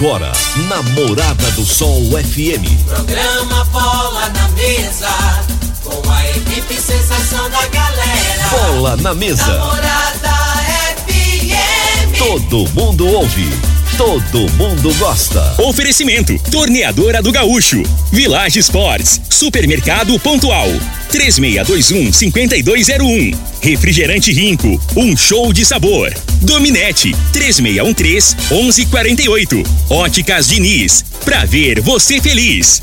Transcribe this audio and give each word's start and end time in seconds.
Agora, 0.00 0.32
Namorada 0.66 1.50
do 1.50 1.62
Sol 1.62 2.02
FM. 2.12 2.64
Programa 2.86 3.64
Bola 3.66 4.30
na 4.30 4.48
Mesa. 4.48 5.10
Com 5.84 6.10
a 6.10 6.26
equipe 6.30 6.74
sensação 6.80 7.50
da 7.50 7.66
galera. 7.66 8.48
Bola 8.48 8.96
na 8.96 9.12
Mesa. 9.12 9.44
Namorada 9.44 10.30
FM. 11.04 12.16
Todo 12.16 12.66
mundo 12.70 13.06
ouve. 13.08 13.46
Todo 13.98 14.50
mundo 14.52 14.94
gosta. 14.94 15.54
Oferecimento: 15.58 16.34
Torneadora 16.50 17.20
do 17.20 17.30
Gaúcho, 17.30 17.82
Village 18.10 18.58
Sports, 18.60 19.20
Supermercado 19.28 20.18
Pontual, 20.18 20.68
3621-5201. 21.12 23.36
Refrigerante 23.62 24.32
Rinco, 24.32 24.82
um 24.96 25.16
show 25.16 25.52
de 25.52 25.64
sabor. 25.64 26.12
Dominete, 26.40 27.14
3613-1148. 27.32 29.64
Óticas 29.90 30.48
Diniz, 30.48 31.04
pra 31.24 31.44
ver 31.44 31.80
você 31.80 32.20
feliz. 32.20 32.82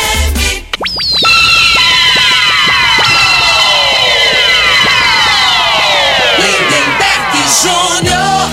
Júnior. 7.59 8.51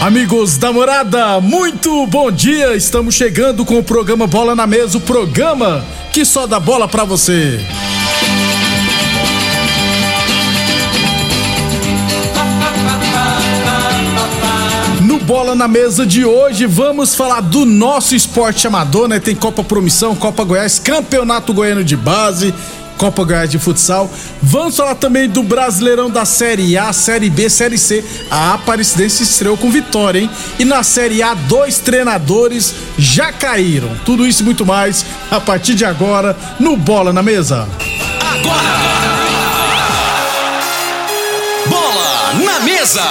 Amigos 0.00 0.56
da 0.56 0.72
morada, 0.72 1.40
muito 1.40 2.06
bom 2.08 2.30
dia! 2.30 2.74
Estamos 2.74 3.14
chegando 3.14 3.64
com 3.64 3.78
o 3.78 3.84
programa 3.84 4.26
Bola 4.26 4.56
na 4.56 4.66
Mesa 4.66 4.98
o 4.98 5.00
programa 5.00 5.84
que 6.12 6.24
só 6.24 6.46
dá 6.46 6.58
bola 6.58 6.88
pra 6.88 7.04
você. 7.04 7.60
Bola 15.32 15.54
na 15.54 15.66
Mesa 15.66 16.04
de 16.04 16.24
hoje, 16.24 16.66
vamos 16.66 17.14
falar 17.14 17.40
do 17.40 17.64
nosso 17.64 18.14
esporte 18.14 18.66
amador, 18.66 19.08
né? 19.08 19.18
Tem 19.18 19.34
Copa 19.34 19.64
Promissão, 19.64 20.14
Copa 20.14 20.44
Goiás, 20.44 20.78
Campeonato 20.78 21.54
Goiano 21.54 21.82
de 21.82 21.96
Base, 21.96 22.52
Copa 23.02 23.24
Goiás 23.24 23.50
de 23.50 23.58
Futsal. 23.58 24.08
Vamos 24.40 24.76
falar 24.76 24.94
também 24.94 25.28
do 25.28 25.42
Brasileirão 25.42 26.08
da 26.08 26.24
Série 26.24 26.78
A, 26.78 26.92
Série 26.92 27.28
B, 27.28 27.50
Série 27.50 27.76
C. 27.76 28.04
A 28.30 28.54
Aparecidense 28.54 29.24
estreou 29.24 29.56
com 29.56 29.72
vitória, 29.72 30.20
hein? 30.20 30.30
E 30.56 30.64
na 30.64 30.84
Série 30.84 31.20
A, 31.20 31.34
dois 31.34 31.80
treinadores 31.80 32.72
já 32.96 33.32
caíram. 33.32 33.90
Tudo 34.04 34.24
isso 34.24 34.42
e 34.42 34.44
muito 34.44 34.64
mais 34.64 35.04
a 35.32 35.40
partir 35.40 35.74
de 35.74 35.84
agora 35.84 36.36
no 36.60 36.76
Bola 36.76 37.12
na 37.12 37.24
Mesa. 37.24 37.68
Bola 41.66 42.34
na 42.34 42.60
mesa. 42.60 43.02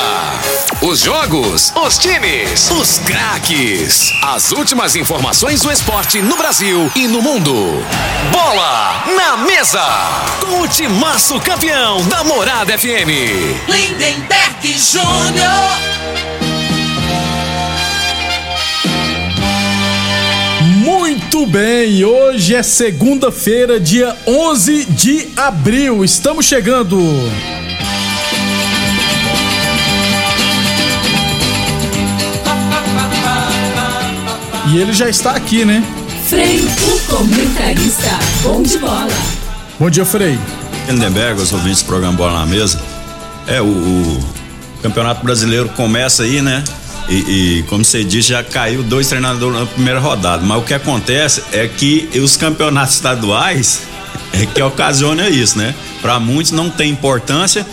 Os 0.83 1.01
jogos, 1.01 1.71
os 1.75 1.99
times, 1.99 2.71
os 2.71 2.97
craques. 2.97 4.11
As 4.23 4.51
últimas 4.51 4.95
informações 4.95 5.61
do 5.61 5.71
esporte 5.71 6.23
no 6.23 6.35
Brasil 6.35 6.91
e 6.95 7.07
no 7.07 7.21
mundo. 7.21 7.53
Bola 8.31 9.03
na 9.15 9.37
mesa. 9.37 9.79
Com 10.39 10.61
o 10.61 10.67
timaço 10.67 11.39
campeão 11.39 12.03
da 12.07 12.23
Morada 12.23 12.75
FM. 12.75 13.69
Lindenberg 13.69 14.75
Júnior. 14.79 16.01
Muito 20.77 21.45
bem, 21.45 22.03
hoje 22.03 22.55
é 22.55 22.63
segunda-feira, 22.63 23.79
dia 23.79 24.17
11 24.25 24.85
de 24.85 25.29
abril. 25.37 26.03
Estamos 26.03 26.47
chegando. 26.47 26.97
E 34.71 34.77
ele 34.77 34.93
já 34.93 35.09
está 35.09 35.31
aqui, 35.31 35.65
né? 35.65 35.83
Frei, 36.29 36.61
o 36.61 36.99
comentarista, 37.13 38.17
bom 38.41 38.63
de 38.63 38.77
bola. 38.77 39.09
Bom 39.77 39.89
dia, 39.89 40.05
Frei. 40.05 40.39
Lindenberg, 40.87 41.41
os 41.41 41.51
ouvintes 41.51 41.81
do 41.81 41.87
programa 41.87 42.15
Bola 42.15 42.39
na 42.39 42.45
Mesa. 42.45 42.81
É, 43.47 43.61
o, 43.61 43.65
o 43.65 44.23
Campeonato 44.81 45.25
Brasileiro 45.25 45.67
começa 45.75 46.23
aí, 46.23 46.41
né? 46.41 46.63
E, 47.09 47.15
e, 47.59 47.63
como 47.63 47.83
você 47.83 48.01
disse, 48.01 48.29
já 48.29 48.41
caiu 48.45 48.81
dois 48.81 49.09
treinadores 49.09 49.59
na 49.59 49.65
primeira 49.65 49.99
rodada. 49.99 50.41
Mas 50.45 50.59
o 50.59 50.61
que 50.61 50.73
acontece 50.73 51.43
é 51.51 51.67
que 51.67 52.09
os 52.23 52.37
campeonatos 52.37 52.95
estaduais 52.95 53.81
é 54.31 54.45
que 54.45 54.61
ocasiona 54.61 55.27
isso, 55.27 55.57
né? 55.57 55.75
Para 56.01 56.17
muitos 56.17 56.53
não 56.53 56.69
tem 56.69 56.89
importância. 56.89 57.67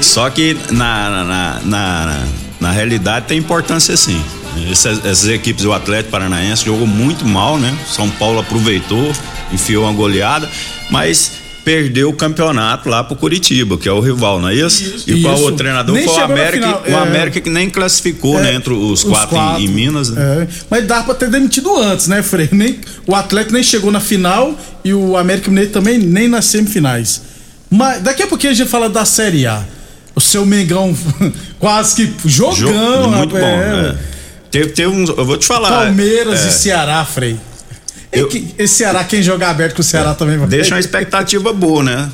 Só 0.00 0.30
que 0.30 0.56
na, 0.70 1.24
na, 1.24 1.60
na, 1.64 2.22
na 2.60 2.70
realidade 2.70 3.26
tem 3.26 3.38
importância 3.38 3.96
sim. 3.96 4.22
Essas, 4.70 4.98
essas 5.04 5.28
equipes, 5.28 5.64
o 5.64 5.72
Atlético 5.72 6.10
Paranaense 6.10 6.64
jogou 6.64 6.86
muito 6.86 7.24
mal, 7.26 7.58
né? 7.58 7.76
São 7.86 8.08
Paulo 8.10 8.40
aproveitou, 8.40 9.12
enfiou 9.52 9.84
uma 9.84 9.92
goleada, 9.92 10.48
mas 10.90 11.32
perdeu 11.64 12.08
o 12.08 12.12
campeonato 12.14 12.88
lá 12.88 13.04
pro 13.04 13.14
Curitiba, 13.14 13.76
que 13.76 13.88
é 13.88 13.92
o 13.92 14.00
rival, 14.00 14.40
não 14.40 14.48
é 14.48 14.54
isso? 14.54 15.04
E 15.06 15.20
qual 15.22 15.34
Isso. 15.34 15.46
o 15.46 15.52
treinador 15.52 15.94
Nem 15.94 16.04
foi 16.06 16.14
o 16.16 16.20
América, 16.24 16.66
final, 16.66 16.82
o 16.86 16.90
é. 16.90 16.94
América 16.94 17.40
que 17.40 17.50
nem 17.50 17.68
classificou, 17.68 18.38
É, 18.38 18.42
né, 18.44 18.54
entre 18.54 18.72
os, 18.72 19.04
quatro, 19.04 19.36
Em, 19.36 19.64
em 19.66 19.68
Minas, 19.68 20.08
né? 20.10 20.42
É, 20.42 20.48
mas 20.70 20.86
dá 20.86 21.02
pra 21.02 21.14
ter 21.14 21.28
demitido 21.28 21.76
antes, 21.76 22.08
né, 22.08 22.22
Frei? 22.22 22.48
Nem, 22.52 22.80
o 23.06 23.14
Atlético 23.14 23.52
nem 23.52 23.62
chegou 23.62 23.92
na 23.92 24.00
final 24.00 24.58
e 24.82 24.94
o 24.94 25.16
América 25.16 25.48
Mineiro 25.50 25.70
também 25.70 25.98
nem 25.98 26.28
nas 26.28 26.46
semifinais. 26.46 27.22
Mas 27.70 28.02
daqui 28.02 28.22
a 28.22 28.26
pouquinho 28.26 28.52
a 28.52 28.56
gente 28.56 28.68
fala 28.68 28.88
da 28.88 29.04
Série 29.04 29.46
A. 29.46 29.62
O 30.16 30.20
seu 30.20 30.44
Mengão 30.44 30.96
quase 31.60 31.94
que 31.94 32.28
jogão, 32.28 32.54
Jo- 32.54 33.08
muito 33.10 33.34
rapaz, 33.36 33.42
bom, 33.44 33.46
é. 33.62 33.82
né? 33.82 33.98
Teve, 34.50 34.70
teve 34.70 34.88
uns, 34.88 35.08
eu 35.08 35.24
vou 35.24 35.36
te 35.36 35.46
falar. 35.46 35.84
Palmeiras 35.84 36.40
é, 36.44 36.48
e 36.48 36.52
Ceará, 36.52 37.04
Frei. 37.04 37.36
Eu- 38.12 38.28
E 38.32 38.54
Esse 38.58 38.74
Ceará, 38.74 39.04
quem 39.04 39.22
jogar 39.22 39.50
aberto 39.50 39.76
com 39.76 39.80
o 39.82 39.84
Ceará 39.84 40.14
também 40.14 40.36
vai. 40.36 40.48
deixa 40.48 40.74
uma 40.74 40.80
expectativa 40.80 41.52
boa, 41.52 41.82
né? 41.82 42.10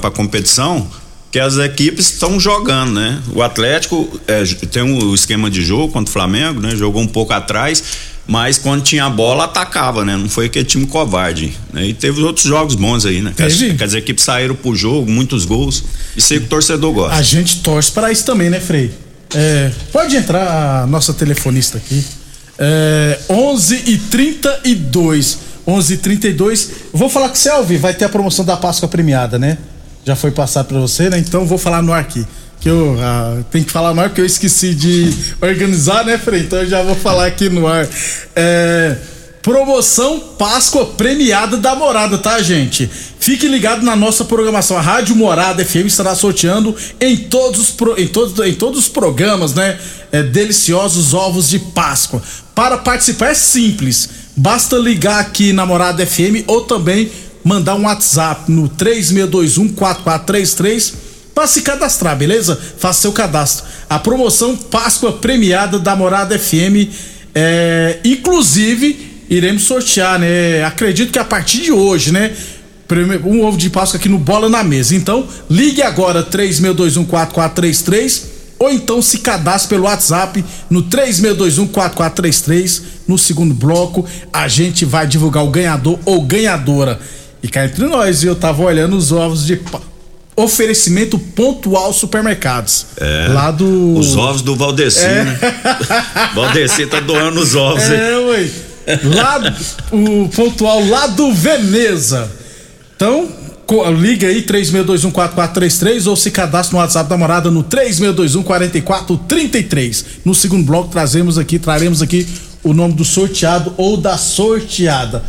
pra 0.00 0.10
competição, 0.10 0.86
que 1.30 1.38
as 1.38 1.56
equipes 1.56 2.10
estão 2.12 2.38
jogando, 2.40 2.92
né? 2.94 3.20
O 3.32 3.40
Atlético 3.42 4.20
é, 4.26 4.42
tem 4.70 4.82
um 4.82 5.14
esquema 5.14 5.48
de 5.48 5.62
jogo 5.62 5.92
contra 5.92 6.10
o 6.10 6.12
Flamengo, 6.12 6.60
né? 6.60 6.74
Jogou 6.74 7.00
um 7.00 7.06
pouco 7.06 7.32
atrás, 7.32 7.82
mas 8.26 8.58
quando 8.58 8.82
tinha 8.82 9.04
a 9.04 9.10
bola 9.10 9.44
atacava, 9.44 10.04
né? 10.04 10.16
Não 10.16 10.28
foi 10.28 10.46
aquele 10.46 10.64
time 10.64 10.84
covarde. 10.86 11.52
Né? 11.72 11.86
E 11.86 11.94
teve 11.94 12.20
outros 12.22 12.44
jogos 12.44 12.74
bons 12.74 13.06
aí, 13.06 13.22
né? 13.22 13.32
Que 13.36 13.42
as, 13.44 13.54
que 13.54 13.84
as 13.84 13.94
equipes 13.94 14.24
saíram 14.24 14.56
pro 14.56 14.74
jogo, 14.74 15.08
muitos 15.08 15.44
gols. 15.44 15.84
Isso 16.16 16.32
aí 16.32 16.40
que 16.40 16.46
o 16.46 16.48
torcedor 16.48 16.92
gosta. 16.92 17.14
A 17.16 17.22
gente 17.22 17.60
torce 17.60 17.92
para 17.92 18.10
isso 18.10 18.24
também, 18.24 18.50
né, 18.50 18.58
Frei? 18.58 18.90
É, 19.34 19.70
pode 19.92 20.16
entrar 20.16 20.82
a 20.82 20.86
nossa 20.86 21.12
telefonista 21.12 21.78
aqui. 21.78 22.04
É, 22.58 23.18
11 23.28 23.82
e 23.86 23.98
32. 23.98 25.38
11 25.66 25.94
e 25.94 25.96
32. 25.96 26.70
Vou 26.92 27.08
falar 27.08 27.28
com 27.28 27.34
você, 27.34 27.48
Alvi, 27.48 27.76
vai 27.76 27.92
ter 27.92 28.04
a 28.04 28.08
promoção 28.08 28.44
da 28.44 28.56
Páscoa 28.56 28.88
premiada, 28.88 29.38
né? 29.38 29.58
Já 30.04 30.14
foi 30.14 30.30
passado 30.30 30.66
para 30.66 30.78
você, 30.78 31.10
né? 31.10 31.18
Então 31.18 31.44
vou 31.44 31.58
falar 31.58 31.82
no 31.82 31.92
ar 31.92 32.00
aqui. 32.00 32.24
Que 32.60 32.70
eu 32.70 32.96
ah, 33.00 33.42
tenho 33.50 33.64
que 33.64 33.72
falar 33.72 33.92
no 33.92 34.00
ar 34.00 34.08
porque 34.08 34.20
eu 34.20 34.26
esqueci 34.26 34.74
de 34.74 35.12
organizar, 35.40 36.04
né, 36.04 36.16
Frei? 36.16 36.40
Então 36.40 36.60
eu 36.60 36.68
já 36.68 36.82
vou 36.82 36.94
falar 36.94 37.26
aqui 37.26 37.48
no 37.48 37.66
ar. 37.66 37.86
É, 38.34 38.96
Promoção 39.50 40.18
Páscoa 40.36 40.86
Premiada 40.86 41.56
da 41.56 41.76
Morada, 41.76 42.18
tá, 42.18 42.42
gente? 42.42 42.90
Fique 43.20 43.46
ligado 43.46 43.84
na 43.84 43.94
nossa 43.94 44.24
programação. 44.24 44.76
A 44.76 44.80
Rádio 44.80 45.14
Morada 45.14 45.64
FM 45.64 45.86
estará 45.86 46.16
sorteando 46.16 46.74
em 47.00 47.16
todos 47.16 47.60
os, 47.60 47.70
pro- 47.70 47.94
em 47.96 48.08
todos, 48.08 48.44
em 48.44 48.54
todos 48.54 48.80
os 48.80 48.88
programas, 48.88 49.54
né? 49.54 49.78
É, 50.10 50.24
deliciosos 50.24 51.14
ovos 51.14 51.48
de 51.48 51.60
Páscoa. 51.60 52.20
Para 52.56 52.76
participar 52.78 53.28
é 53.28 53.34
simples. 53.34 54.08
Basta 54.36 54.76
ligar 54.78 55.20
aqui 55.20 55.52
na 55.52 55.64
Morada 55.64 56.04
FM 56.04 56.42
ou 56.48 56.62
também 56.62 57.08
mandar 57.44 57.76
um 57.76 57.84
WhatsApp 57.84 58.50
no 58.50 58.68
36214433 58.70 60.92
para 61.32 61.46
se 61.46 61.62
cadastrar, 61.62 62.16
beleza? 62.16 62.60
Faça 62.78 63.02
seu 63.02 63.12
cadastro. 63.12 63.64
A 63.88 63.96
promoção 64.00 64.56
Páscoa 64.56 65.12
Premiada 65.12 65.78
da 65.78 65.94
Morada 65.94 66.36
FM 66.36 66.90
é, 67.38 67.98
inclusive, 68.04 69.05
iremos 69.28 69.62
sortear, 69.62 70.18
né? 70.18 70.64
Acredito 70.64 71.12
que 71.12 71.18
a 71.18 71.24
partir 71.24 71.62
de 71.62 71.72
hoje, 71.72 72.12
né? 72.12 72.32
Um 73.24 73.44
ovo 73.44 73.56
de 73.56 73.68
Páscoa 73.68 73.98
aqui 73.98 74.08
no 74.08 74.18
Bola 74.18 74.48
na 74.48 74.62
Mesa. 74.62 74.94
Então, 74.94 75.26
ligue 75.50 75.82
agora 75.82 76.22
36214433 76.22 78.36
ou 78.58 78.70
então 78.70 79.02
se 79.02 79.18
cadastre 79.18 79.68
pelo 79.68 79.84
WhatsApp 79.84 80.42
no 80.70 80.82
36214433. 80.84 82.82
No 83.06 83.18
segundo 83.18 83.54
bloco, 83.54 84.04
a 84.32 84.48
gente 84.48 84.84
vai 84.84 85.06
divulgar 85.06 85.44
o 85.44 85.50
ganhador 85.50 85.98
ou 86.04 86.22
ganhadora. 86.22 86.98
E 87.42 87.48
cá 87.48 87.64
entre 87.64 87.86
nós, 87.86 88.24
eu 88.24 88.34
tava 88.34 88.62
olhando 88.62 88.96
os 88.96 89.12
ovos 89.12 89.46
de 89.46 89.60
oferecimento 90.36 91.18
pontual 91.18 91.92
supermercados. 91.92 92.86
É. 92.96 93.28
Lá 93.28 93.50
do 93.50 93.96
Os 93.96 94.16
ovos 94.16 94.42
do 94.42 94.56
Valdeci, 94.56 95.06
né? 95.06 95.38
Valdeci 96.34 96.86
tá 96.86 97.00
doando 97.00 97.40
os 97.40 97.54
ovos. 97.54 97.84
É, 97.84 98.16
ué. 98.18 98.48
Lá, 99.02 99.40
o 99.90 100.28
pontual 100.28 100.86
lá 100.88 101.08
do 101.08 101.34
Veneza. 101.34 102.30
Então, 102.94 103.28
liga 103.98 104.28
aí 104.28 104.44
36214433 104.44 106.06
ou 106.06 106.14
se 106.16 106.30
cadastre 106.30 106.76
no 106.76 106.80
WhatsApp 106.80 107.10
da 107.10 107.16
morada 107.16 107.50
no 107.50 107.64
36214433. 107.64 110.04
No 110.24 110.32
segundo 110.34 110.64
bloco 110.64 110.88
trazemos 110.88 111.36
aqui, 111.36 111.58
traremos 111.58 112.00
aqui 112.00 112.28
o 112.62 112.72
nome 112.72 112.94
do 112.94 113.04
sorteado 113.04 113.74
ou 113.76 113.96
da 113.96 114.16
sorteada. 114.16 115.24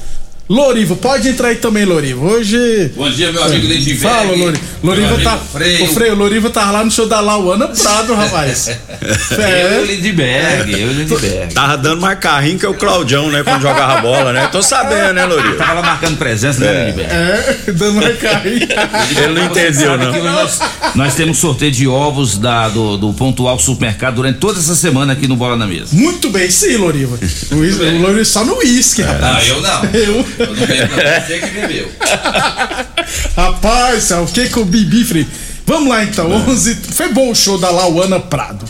Lorivo, 0.49 0.95
pode 0.95 1.27
entrar 1.27 1.49
aí 1.49 1.57
também, 1.57 1.83
Lorivo. 1.83 2.25
Hoje. 2.25 2.89
Bom 2.95 3.09
dia, 3.09 3.33
meu 3.33 3.43
amigo 3.43 3.67
Lindenberg. 3.67 3.97
Fala, 3.99 4.31
Lorivo. 4.33 4.63
Lorivo 4.81 5.21
tá. 5.21 5.37
Freio. 5.37 5.83
O 5.83 5.87
Freio, 5.89 6.15
Lorivo 6.15 6.49
tá 6.49 6.71
lá 6.71 6.85
no 6.85 6.89
show 6.91 7.05
da 7.05 7.19
Lauana 7.19 7.67
Prado, 7.67 8.13
rapaz. 8.15 8.69
Eu, 9.29 9.43
É. 9.43 9.83
Lindbergh, 9.85 10.71
eu, 10.71 10.91
Lindbergh. 10.93 11.53
Tava 11.53 11.77
dando 11.77 11.99
mais 12.01 12.17
carrinho 12.19 12.57
que 12.57 12.65
o 12.65 12.73
Claudião, 12.73 13.29
né? 13.29 13.43
Quando 13.43 13.61
jogava 13.61 14.01
bola, 14.01 14.31
né? 14.31 14.47
Tô 14.51 14.61
sabendo, 14.61 15.13
né, 15.13 15.25
Lourinho? 15.25 15.55
Tava 15.57 15.73
lá 15.73 15.81
marcando 15.81 16.17
presença, 16.17 16.59
né, 16.61 16.85
Lindbergh? 16.87 17.11
É, 17.11 17.71
dando 17.73 17.99
uma 17.99 18.09
carinha. 18.11 18.67
Ele 19.23 19.33
não 19.39 19.45
entendeu, 19.47 19.97
não. 19.97 20.23
nós, 20.23 20.59
nós 20.95 21.15
temos 21.15 21.37
sorteio 21.39 21.71
de 21.71 21.87
ovos 21.87 22.37
da, 22.37 22.69
do, 22.69 22.97
do 22.97 23.13
Pontual 23.13 23.59
Supermercado 23.59 24.15
durante 24.15 24.39
toda 24.39 24.59
essa 24.59 24.75
semana 24.75 25.11
aqui 25.13 25.27
no 25.27 25.35
Bola 25.35 25.57
na 25.57 25.67
Mesa. 25.67 25.87
Muito 25.93 26.29
bem, 26.29 26.49
sim, 26.49 26.77
Loriva. 26.77 27.19
O, 27.51 27.55
uísque- 27.55 27.83
o 27.83 28.01
Loriva 28.01 28.23
só 28.25 28.45
no 28.45 28.57
uísque, 28.59 29.03
Ah, 29.03 29.07
rapaz. 29.11 29.47
eu 29.47 29.61
não. 29.61 29.83
Eu. 29.93 30.25
Eu 30.39 30.47
não 30.47 30.65
bebo, 30.67 30.95
não. 30.95 31.21
Você 31.27 31.39
que 31.39 31.47
bebeu. 31.47 31.91
Rapaz, 33.35 34.11
o 34.11 34.25
que 34.27 34.49
que 34.49 34.59
o 34.59 34.65
Bibi, 34.65 35.03
Frei? 35.03 35.27
Vamos 35.65 35.89
lá 35.89 36.03
então, 36.03 36.31
11. 36.31 36.75
Foi 36.93 37.09
bom 37.09 37.31
o 37.31 37.35
show 37.35 37.57
da 37.57 37.69
Lauana 37.69 38.19
Prado. 38.19 38.65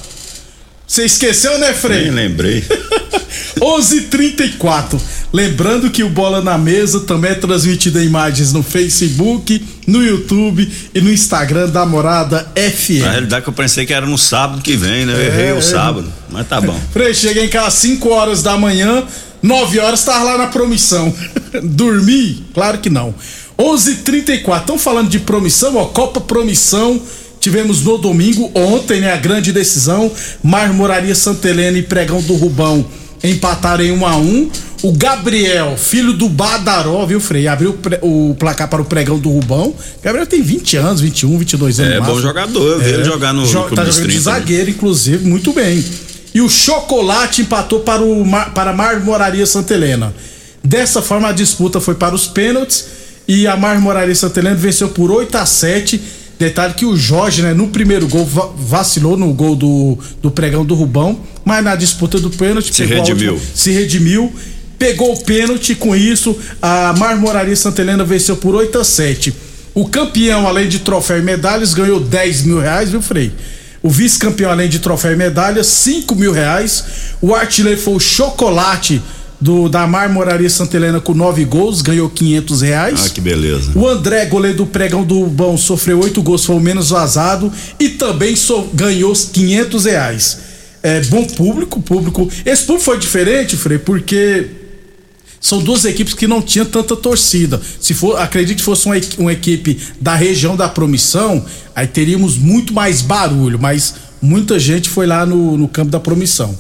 Você 0.88 1.06
esqueceu, 1.06 1.58
né, 1.60 1.68
Nem 1.72 1.76
Frei? 1.76 2.10
lembrei. 2.10 2.64
11:34. 3.60 5.00
Lembrando 5.34 5.90
que 5.90 6.04
o 6.04 6.10
Bola 6.10 6.42
na 6.42 6.58
Mesa 6.58 7.02
também 7.02 7.32
é 7.32 7.36
transmitido 7.36 8.00
em 8.00 8.06
imagens 8.06 8.54
no 8.54 8.64
Facebook, 8.64 9.64
no 9.86 10.02
YouTube 10.04 10.70
e 10.96 11.02
no 11.02 11.12
Instagram 11.12 11.68
da 11.70 11.86
Morada 11.86 12.48
Na 12.56 12.70
FM. 12.72 13.02
realidade 13.04 13.44
que 13.44 13.50
eu 13.50 13.54
pensei 13.54 13.86
que 13.86 13.94
era 13.94 14.06
no 14.06 14.18
sábado 14.18 14.62
que 14.62 14.76
vem, 14.78 15.06
né? 15.06 15.14
Eu 15.14 15.22
errei 15.22 15.48
É, 15.50 15.54
o 15.54 15.58
é. 15.58 15.62
sábado. 15.62 16.12
Mas 16.30 16.48
tá 16.48 16.60
bom. 16.62 16.80
Frei, 16.94 17.14
cheguei 17.14 17.46
em 17.46 17.50
casa 17.50 17.68
às 17.68 17.74
5 17.76 18.10
horas 18.10 18.42
da 18.42 18.58
manhã, 18.58 19.04
9 19.42 19.80
horas 19.80 20.04
tava 20.04 20.24
lá 20.24 20.38
na 20.38 20.48
promissão. 20.48 21.14
Dormi? 21.64 22.44
Claro 22.54 22.78
que 22.80 22.90
não. 22.90 23.14
11:34. 23.58 24.60
Estão 24.62 24.78
falando 24.78 25.10
de 25.10 25.20
promissão, 25.20 25.76
ó, 25.78 25.86
Copa 25.86 26.20
Promissão. 26.22 27.00
Tivemos 27.40 27.82
no 27.84 27.98
domingo, 27.98 28.52
ontem, 28.56 29.00
né, 29.00 29.14
a 29.14 29.18
grande 29.18 29.52
decisão. 29.52 30.12
Marmoraria 30.44 31.14
Santa 31.16 31.50
Helena 31.50 31.78
e 31.78 31.84
Pregão 31.84 32.22
do 32.22 32.34
Rubão 32.36 32.86
empataram 33.24 33.84
em 33.84 33.92
1 33.92 34.06
a 34.06 34.16
1 34.18 34.50
O 34.84 34.92
Gabriel, 34.92 35.76
filho 35.78 36.14
do 36.14 36.30
Badaró, 36.30 37.04
viu, 37.06 37.20
Frei? 37.20 37.48
Abriu 37.48 37.76
o 38.02 38.30
o 38.32 38.36
placar 38.36 38.68
para 38.68 38.82
o 38.82 38.86
Pregão 38.86 39.18
do 39.18 39.30
Rubão. 39.30 39.74
Gabriel 40.04 40.28
tem 40.28 40.42
20 40.42 40.78
anos, 40.78 41.02
21, 41.02 41.38
22 41.38 41.80
anos. 41.80 41.94
É 41.94 42.02
bom 42.02 42.20
jogador, 42.22 42.74
eu 42.74 42.80
vi 42.80 42.90
ele 42.90 43.04
jogar 43.04 43.34
no, 43.34 43.46
Jo- 43.46 43.64
tá 43.64 43.84
jogando 43.84 43.92
de 43.92 44.02
30. 44.02 44.14
né? 44.14 44.20
zagueiro, 44.20 44.70
inclusive, 44.70 45.28
muito 45.28 45.52
bem. 45.54 45.84
E 46.38 46.42
o 46.42 46.48
Chocolate 46.50 47.42
empatou 47.42 47.80
para, 47.80 48.04
o, 48.04 48.24
Mar- 48.24 48.52
para 48.54 48.70
a 48.70 48.74
Marmoraria 48.74 49.46
Santa 49.46 49.74
Helena. 49.74 50.14
Dessa 50.64 51.02
forma, 51.02 51.30
a 51.30 51.32
disputa 51.32 51.82
foi 51.82 51.96
para 51.96 52.14
os 52.14 52.28
pênaltis 52.28 52.86
e 53.28 53.48
a 53.48 53.58
Marmoraria 53.58 54.14
Santa 54.14 54.40
Helena 54.40 54.56
venceu 54.56 54.90
por 54.90 55.10
8 55.12 55.36
a 55.38 55.46
7 55.46 56.00
Detalhe 56.40 56.76
que 56.76 56.86
o 56.86 56.96
Jorge, 56.96 57.42
né, 57.42 57.52
no 57.56 57.70
primeiro 57.70 58.08
gol, 58.08 58.24
va- 58.24 58.52
vacilou 58.56 59.18
no 59.18 59.34
gol 59.34 59.56
do, 59.56 59.98
do 60.22 60.30
pregão 60.30 60.64
do 60.64 60.76
Rubão, 60.76 61.20
mas 61.44 61.64
na 61.64 61.76
disputa 61.76 62.20
do 62.20 62.30
pênalti 62.30 62.72
Se 62.72 62.86
redimiu. 62.86 63.34
última- 63.34 63.52
se 63.56 63.72
redimiu, 63.72 64.32
pegou 64.78 65.14
o 65.14 65.24
pênalti, 65.24 65.74
com 65.74 65.96
isso 65.96 66.38
a 66.62 66.94
Marmoraria 66.96 67.56
Santa 67.56 67.82
Helena 67.82 68.04
venceu 68.04 68.36
por 68.38 68.54
8 68.54 68.78
a 68.78 68.84
7 68.84 69.34
O 69.74 69.88
campeão, 69.90 70.46
além 70.48 70.68
de 70.70 70.78
troféu 70.80 71.18
e 71.18 71.24
medalhas, 71.24 71.74
ganhou 71.74 72.00
10 72.00 72.44
mil 72.44 72.60
reais, 72.60 72.92
viu, 72.92 73.02
Frei? 73.02 73.32
O 73.88 73.90
vice-campeão, 73.90 74.52
além 74.52 74.68
de 74.68 74.80
troféu 74.80 75.14
e 75.14 75.16
medalhas, 75.16 75.66
5 75.68 76.14
mil 76.14 76.34
reais. 76.34 76.84
O 77.22 77.34
artilheiro 77.34 77.80
foi 77.80 77.94
o 77.94 78.00
Chocolate 78.02 79.02
do, 79.40 79.70
da 79.70 79.88
Marmoraria 79.88 80.50
Santa 80.50 80.76
Helena 80.76 81.00
com 81.00 81.14
9 81.14 81.46
gols, 81.46 81.82
ganhou 81.82 82.10
500 82.10 82.62
reais. 82.64 83.06
Ah, 83.06 83.10
que 83.12 83.22
beleza. 83.22 83.72
O 83.74 83.88
André, 83.88 84.26
goleiro 84.26 84.58
do 84.58 84.66
Pregão 84.66 85.06
do 85.06 85.26
Bom, 85.28 85.56
sofreu 85.56 86.02
oito 86.02 86.22
gols, 86.22 86.44
foi 86.44 86.58
o 86.58 86.60
menos 86.60 86.90
vazado 86.90 87.50
e 87.80 87.88
também 87.88 88.36
so- 88.36 88.68
ganhou 88.74 89.10
os 89.10 89.24
500 89.24 89.86
reais. 89.86 90.40
É 90.84 91.00
bom 91.06 91.24
público, 91.24 91.82
público. 91.82 92.30
Esse 92.46 92.64
público 92.64 92.84
foi 92.84 92.98
diferente, 93.00 93.56
Frei, 93.56 93.78
porque 93.78 94.48
são 95.40 95.60
duas 95.60 95.86
equipes 95.86 96.14
que 96.14 96.28
não 96.28 96.42
tinham 96.42 96.66
tanta 96.66 96.96
torcida. 96.96 97.62
Se 97.80 97.94
for, 97.94 98.20
acredito 98.20 98.58
que 98.58 98.64
fosse 98.64 98.86
uma, 98.86 98.96
uma 99.18 99.34
equipe 99.34 99.80
da 100.00 100.16
região 100.16 100.56
da 100.56 100.68
Promissão, 100.68 101.46
aí 101.76 101.88
teríamos 101.88 102.38
muito 102.38 102.74
mais 102.74 103.02
barulho, 103.02 103.60
mas 103.60 103.96
muita 104.22 104.60
gente 104.60 104.90
foi 104.90 105.06
lá 105.06 105.26
no, 105.26 105.58
no 105.58 105.68
campo 105.68 105.92
da 105.92 106.00
Promissão. 106.00 106.58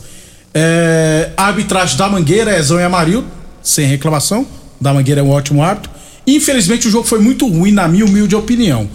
É, 0.54 1.32
arbitragem 1.36 1.98
da 1.98 2.08
Mangueira 2.10 2.52
é 2.52 2.62
Zão 2.62 2.80
e 2.80 2.84
Amarildo, 2.84 3.28
sem 3.62 3.86
reclamação. 3.88 4.46
Da 4.80 4.94
Mangueira 4.94 5.22
é 5.22 5.24
um 5.24 5.30
ótimo 5.30 5.62
árbitro. 5.62 5.92
Infelizmente 6.26 6.88
o 6.88 6.92
jogo 6.92 7.08
foi 7.08 7.20
muito 7.20 7.48
ruim, 7.48 7.72
na 7.72 7.88
minha 7.88 8.06
humilde 8.06 8.36
opinião. 8.36 8.90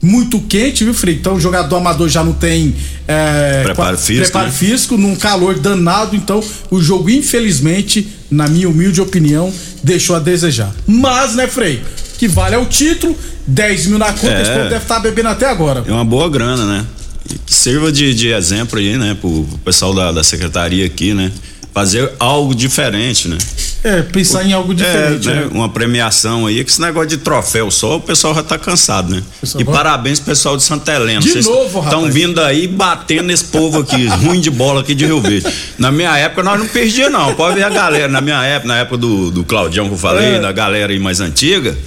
Muito 0.00 0.38
quente, 0.40 0.84
viu, 0.84 0.94
Frei? 0.94 1.16
Então 1.16 1.34
o 1.34 1.40
jogador 1.40 1.76
amador 1.76 2.08
já 2.08 2.22
não 2.22 2.32
tem 2.32 2.74
é, 3.06 3.62
Preparo 3.64 3.98
físico, 3.98 4.24
preparo 4.26 4.46
né? 4.46 4.52
físico, 4.52 4.96
num 4.96 5.16
calor 5.16 5.58
danado. 5.58 6.14
Então 6.14 6.42
o 6.70 6.80
jogo, 6.80 7.10
infelizmente, 7.10 8.06
na 8.30 8.46
minha 8.46 8.68
humilde 8.68 9.00
opinião, 9.00 9.52
deixou 9.82 10.14
a 10.14 10.20
desejar. 10.20 10.72
Mas, 10.86 11.34
né, 11.34 11.48
Frei? 11.48 11.82
Que 12.16 12.28
vale 12.28 12.54
é 12.54 12.58
o 12.58 12.66
título, 12.66 13.16
10 13.46 13.86
mil 13.86 13.98
na 13.98 14.12
conta, 14.12 14.34
É. 14.34 14.42
esse 14.42 14.50
povo 14.52 14.64
deve 14.68 14.76
estar 14.82 15.00
bebendo 15.00 15.28
até 15.28 15.46
agora. 15.46 15.84
É 15.86 15.92
uma 15.92 16.04
boa 16.04 16.28
grana, 16.30 16.64
né? 16.64 16.86
E 17.30 17.34
que 17.38 17.54
sirva 17.54 17.90
de, 17.92 18.14
de 18.14 18.28
exemplo 18.28 18.78
aí, 18.78 18.96
né? 18.96 19.16
Pro, 19.20 19.44
pro 19.44 19.58
pessoal 19.58 19.92
da, 19.94 20.12
da 20.12 20.22
secretaria 20.24 20.86
aqui, 20.86 21.12
né? 21.12 21.30
Fazer 21.78 22.10
algo 22.18 22.54
diferente, 22.56 23.28
né? 23.28 23.38
É, 23.84 24.02
pensar 24.02 24.44
em 24.44 24.52
algo 24.52 24.74
diferente. 24.74 25.28
É, 25.28 25.34
né? 25.34 25.40
né? 25.42 25.48
Uma 25.52 25.68
premiação 25.68 26.46
aí, 26.46 26.64
que 26.64 26.70
esse 26.72 26.80
negócio 26.80 27.08
de 27.10 27.18
troféu 27.18 27.70
só, 27.70 27.98
o 27.98 28.00
pessoal 28.00 28.34
já 28.34 28.42
tá 28.42 28.58
cansado, 28.58 29.14
né? 29.14 29.22
Pessoal, 29.40 29.60
e 29.60 29.64
vamos- 29.64 29.78
parabéns 29.78 30.18
pro 30.18 30.30
pessoal 30.32 30.56
de 30.56 30.64
Santa 30.64 30.92
Helena. 30.92 31.20
De 31.20 31.40
novo, 31.42 31.78
rapaz. 31.78 31.94
Estão 31.94 32.10
vindo 32.10 32.40
aí 32.40 32.66
batendo 32.66 33.22
nesse 33.28 33.44
povo 33.44 33.78
aqui, 33.78 34.06
ruim 34.26 34.40
de 34.40 34.50
bola 34.50 34.80
aqui 34.80 34.92
de 34.92 35.06
Rio 35.06 35.20
Verde. 35.20 35.46
Na 35.78 35.92
minha 35.92 36.16
época 36.18 36.42
nós 36.42 36.58
não 36.58 36.66
perdia 36.66 37.08
não, 37.08 37.32
pode 37.36 37.54
ver 37.54 37.62
a 37.62 37.70
galera, 37.70 38.08
na 38.08 38.20
minha 38.20 38.42
época, 38.42 38.66
na 38.66 38.78
época 38.78 38.96
do, 38.96 39.30
do 39.30 39.44
Claudião 39.44 39.86
que 39.86 39.94
eu 39.94 39.98
falei, 39.98 40.34
É. 40.34 40.40
da 40.40 40.50
galera 40.50 40.92
aí 40.92 40.98
mais 40.98 41.20
antiga, 41.20 41.78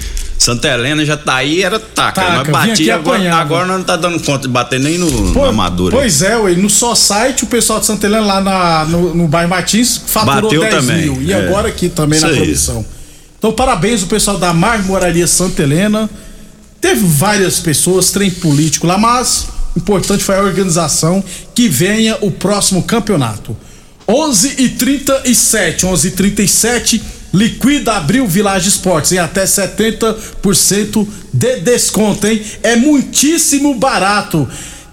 Santa 0.41 0.67
Helena 0.69 1.05
já 1.05 1.15
tá 1.15 1.36
aí, 1.36 1.62
era 1.62 1.79
taca, 1.79 2.19
Taca, 2.21 2.41
aqui 2.41 2.51
batia, 2.51 2.95
agora, 2.95 3.36
agora 3.36 3.67
não 3.67 3.83
tá 3.83 3.95
dando 3.95 4.19
conta 4.21 4.48
de 4.48 4.48
bater 4.48 4.79
nem 4.79 4.98
no, 4.98 5.33
Pô. 5.33 5.41
Pois 5.91 6.24
é, 6.24 6.36
ué, 6.36 6.53
no 6.55 6.67
só 6.67 6.95
site 6.95 7.43
o 7.43 7.48
pessoal 7.48 7.79
de 7.79 7.86
Santa 7.86 8.07
Helena 8.07 8.25
lá 8.25 8.41
na- 8.41 8.86
no, 8.86 9.13
no 9.13 9.27
bairro 9.27 9.50
Martins 9.50 10.01
faturou 10.07 10.50
Bateu 10.50 10.62
10 10.62 10.74
também, 10.74 11.01
mil. 11.03 11.21
E 11.21 11.31
é. 11.31 11.36
agora 11.36 11.67
aqui 11.67 11.89
também 11.89 12.19
na 12.19 12.27
Isso 12.27 12.36
aí. 12.39 12.41
produção. 12.43 12.86
Então, 13.38 13.51
parabéns 13.53 14.01
o 14.01 14.07
pessoal 14.07 14.38
da 14.39 14.51
Marmoraria 14.51 15.27
Santa 15.27 15.62
Helena. 15.62 16.10
Teve 16.79 17.05
várias 17.05 17.60
pessoas, 17.60 18.10
trem 18.10 18.31
político 18.31 18.88
lá, 18.88 18.98
mas 18.98 19.48
o 19.75 19.79
importante 19.79 20.24
foi 20.24 20.36
a 20.38 20.41
organização 20.41 21.24
que 21.53 21.69
venha 21.69 22.17
o 22.21 22.31
próximo 22.31 22.81
campeonato. 22.81 23.55
11 24.07 24.55
e 24.57 24.69
37, 24.69 25.86
11 25.86 26.07
e 26.07 26.12
37, 26.12 27.01
liquida 27.33 27.93
Abril 27.93 28.27
Village 28.27 28.69
Esportes 28.69 29.11
em 29.11 29.17
até 29.17 29.43
70% 29.43 31.07
de 31.33 31.59
desconto, 31.61 32.27
hein? 32.27 32.41
É 32.61 32.75
muitíssimo 32.75 33.75
barato. 33.75 34.47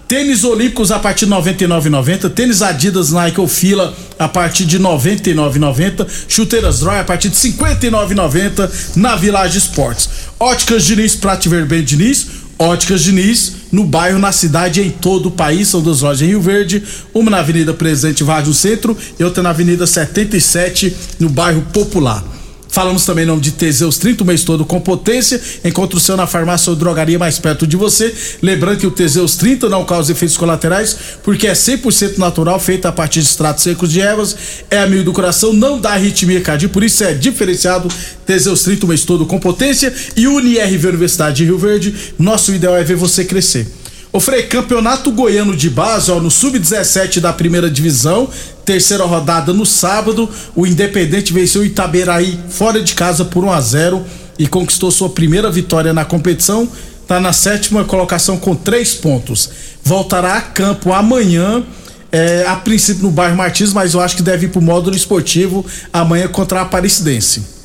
Tênis 0.07 0.43
olímpicos 0.43 0.91
a 0.91 0.97
partir 0.97 1.27
de 1.27 1.31
99,90, 1.31 2.31
tênis 2.31 2.63
Adidas 2.63 3.11
Nike 3.11 3.39
ou 3.39 3.47
Fila 3.47 3.95
a 4.17 4.27
partir 4.27 4.65
de 4.65 4.79
99,90, 4.79 6.07
chuteiras 6.27 6.79
Droy 6.79 6.97
a 6.97 7.03
partir 7.03 7.29
de 7.29 7.35
59,90 7.35 8.95
na 8.95 9.15
Village 9.15 9.59
Esportes. 9.59 10.09
Óticas 10.39 10.83
Diniz, 10.83 11.15
Prate 11.15 11.47
Verben 11.47 11.83
Diniz, 11.83 12.25
Óticas 12.57 13.03
Diniz, 13.03 13.58
no 13.71 13.83
bairro, 13.83 14.19
na 14.19 14.31
cidade 14.31 14.81
e 14.81 14.87
em 14.87 14.89
todo 14.89 15.27
o 15.27 15.31
país. 15.31 15.67
São 15.67 15.81
duas 15.81 16.01
lojas 16.01 16.21
em 16.21 16.27
Rio 16.27 16.41
Verde, 16.41 16.83
uma 17.13 17.31
na 17.31 17.39
Avenida 17.39 17.73
Presidente 17.73 18.23
Vargas 18.23 18.47
no 18.47 18.53
centro 18.53 18.97
e 19.19 19.23
outra 19.23 19.43
na 19.43 19.49
Avenida 19.49 19.85
77, 19.85 20.95
no 21.19 21.29
bairro 21.29 21.61
Popular. 21.73 22.38
Falamos 22.71 23.03
também 23.03 23.23
em 23.23 23.27
nome 23.27 23.41
de 23.41 23.51
Teseus 23.51 23.97
30, 23.97 24.23
o 24.23 24.27
mês 24.27 24.43
todo 24.43 24.63
com 24.63 24.79
potência. 24.79 25.41
Encontre 25.65 25.97
o 25.97 25.99
seu 25.99 26.15
na 26.15 26.27
farmácia 26.27 26.69
ou 26.69 26.75
drogaria 26.75 27.17
mais 27.17 27.39
perto 27.39 27.65
de 27.65 27.75
você. 27.75 28.13
Lembrando 28.43 28.77
que 28.77 28.87
o 28.87 28.91
Teseus 28.91 29.35
30 29.35 29.67
não 29.67 29.83
causa 29.83 30.11
efeitos 30.11 30.37
colaterais, 30.37 30.95
porque 31.23 31.47
é 31.47 31.53
100% 31.53 32.19
natural, 32.19 32.59
feito 32.59 32.85
a 32.85 32.91
partir 32.91 33.21
de 33.21 33.25
extratos 33.25 33.63
secos 33.63 33.91
de 33.91 34.01
ervas. 34.01 34.35
É 34.69 34.79
amigo 34.79 35.03
do 35.03 35.11
coração, 35.11 35.51
não 35.51 35.79
dá 35.79 35.93
arritmia 35.93 36.41
cardíaca, 36.41 36.71
por 36.71 36.83
isso 36.83 37.03
é 37.03 37.13
diferenciado. 37.13 37.89
Teseus 38.23 38.61
30, 38.61 38.85
o 38.85 38.89
mês 38.89 39.03
todo 39.03 39.25
com 39.25 39.39
potência. 39.39 39.91
E 40.15 40.27
UniRV 40.27 40.89
Universidade 40.89 41.37
de 41.37 41.45
Rio 41.45 41.57
Verde. 41.57 42.13
Nosso 42.19 42.53
ideal 42.53 42.77
é 42.77 42.83
ver 42.83 42.95
você 42.95 43.25
crescer. 43.25 43.67
Ô 44.11 44.19
Frei, 44.19 44.41
campeonato 44.43 45.11
goiano 45.11 45.55
de 45.55 45.69
base, 45.69 46.09
ó, 46.09 46.19
no 46.19 46.31
sub-17 46.31 47.19
da 47.19 47.31
primeira 47.31 47.69
divisão, 47.69 48.27
terceira 48.65 49.03
rodada 49.03 49.53
no 49.53 49.67
sábado, 49.67 50.27
o 50.55 50.65
Independente 50.65 51.31
venceu 51.31 51.61
o 51.61 51.65
Itaberaí 51.65 52.39
fora 52.49 52.81
de 52.81 52.95
casa 52.95 53.23
por 53.23 53.43
1 53.43 53.51
a 53.51 53.61
0 53.61 54.05
e 54.39 54.47
conquistou 54.47 54.89
sua 54.89 55.09
primeira 55.09 55.51
vitória 55.51 55.93
na 55.93 56.03
competição. 56.03 56.67
Tá 57.07 57.19
na 57.19 57.31
sétima 57.33 57.83
colocação 57.85 58.35
com 58.35 58.55
três 58.55 58.95
pontos. 58.95 59.47
Voltará 59.83 60.37
a 60.37 60.41
campo 60.41 60.91
amanhã, 60.91 61.63
é, 62.11 62.45
a 62.47 62.55
princípio 62.55 63.03
no 63.03 63.11
bairro 63.11 63.37
Martins, 63.37 63.73
mas 63.73 63.93
eu 63.93 64.01
acho 64.01 64.15
que 64.15 64.23
deve 64.23 64.47
ir 64.47 64.49
pro 64.49 64.59
módulo 64.59 64.95
esportivo 64.95 65.63
amanhã 65.93 66.27
contra 66.27 66.59
a 66.59 66.61
Aparecidense. 66.63 67.58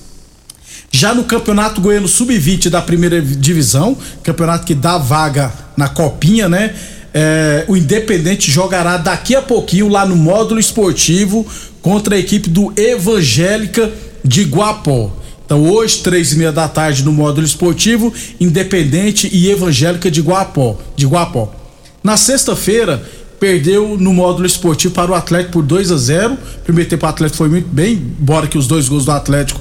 Já 0.96 1.12
no 1.12 1.24
Campeonato 1.24 1.80
Goiano 1.80 2.06
Sub-20 2.06 2.68
da 2.68 2.80
primeira 2.80 3.20
divisão, 3.20 3.96
campeonato 4.22 4.64
que 4.64 4.76
dá 4.76 4.96
vaga 4.96 5.52
na 5.76 5.88
copinha, 5.88 6.48
né? 6.48 6.72
É, 7.12 7.64
o 7.66 7.76
Independente 7.76 8.48
jogará 8.48 8.96
daqui 8.96 9.34
a 9.34 9.42
pouquinho 9.42 9.88
lá 9.88 10.06
no 10.06 10.14
módulo 10.14 10.60
esportivo 10.60 11.44
contra 11.82 12.14
a 12.14 12.18
equipe 12.18 12.48
do 12.48 12.72
Evangélica 12.76 13.90
de 14.24 14.44
Guapó. 14.44 15.10
Então 15.44 15.68
hoje, 15.68 15.98
três 15.98 16.32
e 16.32 16.36
meia 16.36 16.52
da 16.52 16.68
tarde, 16.68 17.02
no 17.02 17.10
módulo 17.10 17.44
esportivo, 17.44 18.14
Independente 18.38 19.28
e 19.32 19.50
Evangélica 19.50 20.08
de 20.08 20.20
Guapó. 20.22 20.78
De 20.94 21.06
Guapó. 21.06 21.52
Na 22.04 22.16
sexta-feira, 22.16 23.02
perdeu 23.40 23.96
no 23.98 24.14
módulo 24.14 24.46
esportivo 24.46 24.94
para 24.94 25.10
o 25.10 25.14
Atlético 25.16 25.54
por 25.54 25.64
2 25.64 25.90
a 25.90 25.96
0 25.96 26.38
Primeiro 26.62 26.88
tempo 26.88 27.04
o 27.04 27.08
Atlético 27.08 27.38
foi 27.38 27.48
muito 27.48 27.66
bem, 27.66 27.94
embora 27.94 28.46
que 28.46 28.56
os 28.56 28.68
dois 28.68 28.88
gols 28.88 29.04
do 29.04 29.10
Atlético 29.10 29.60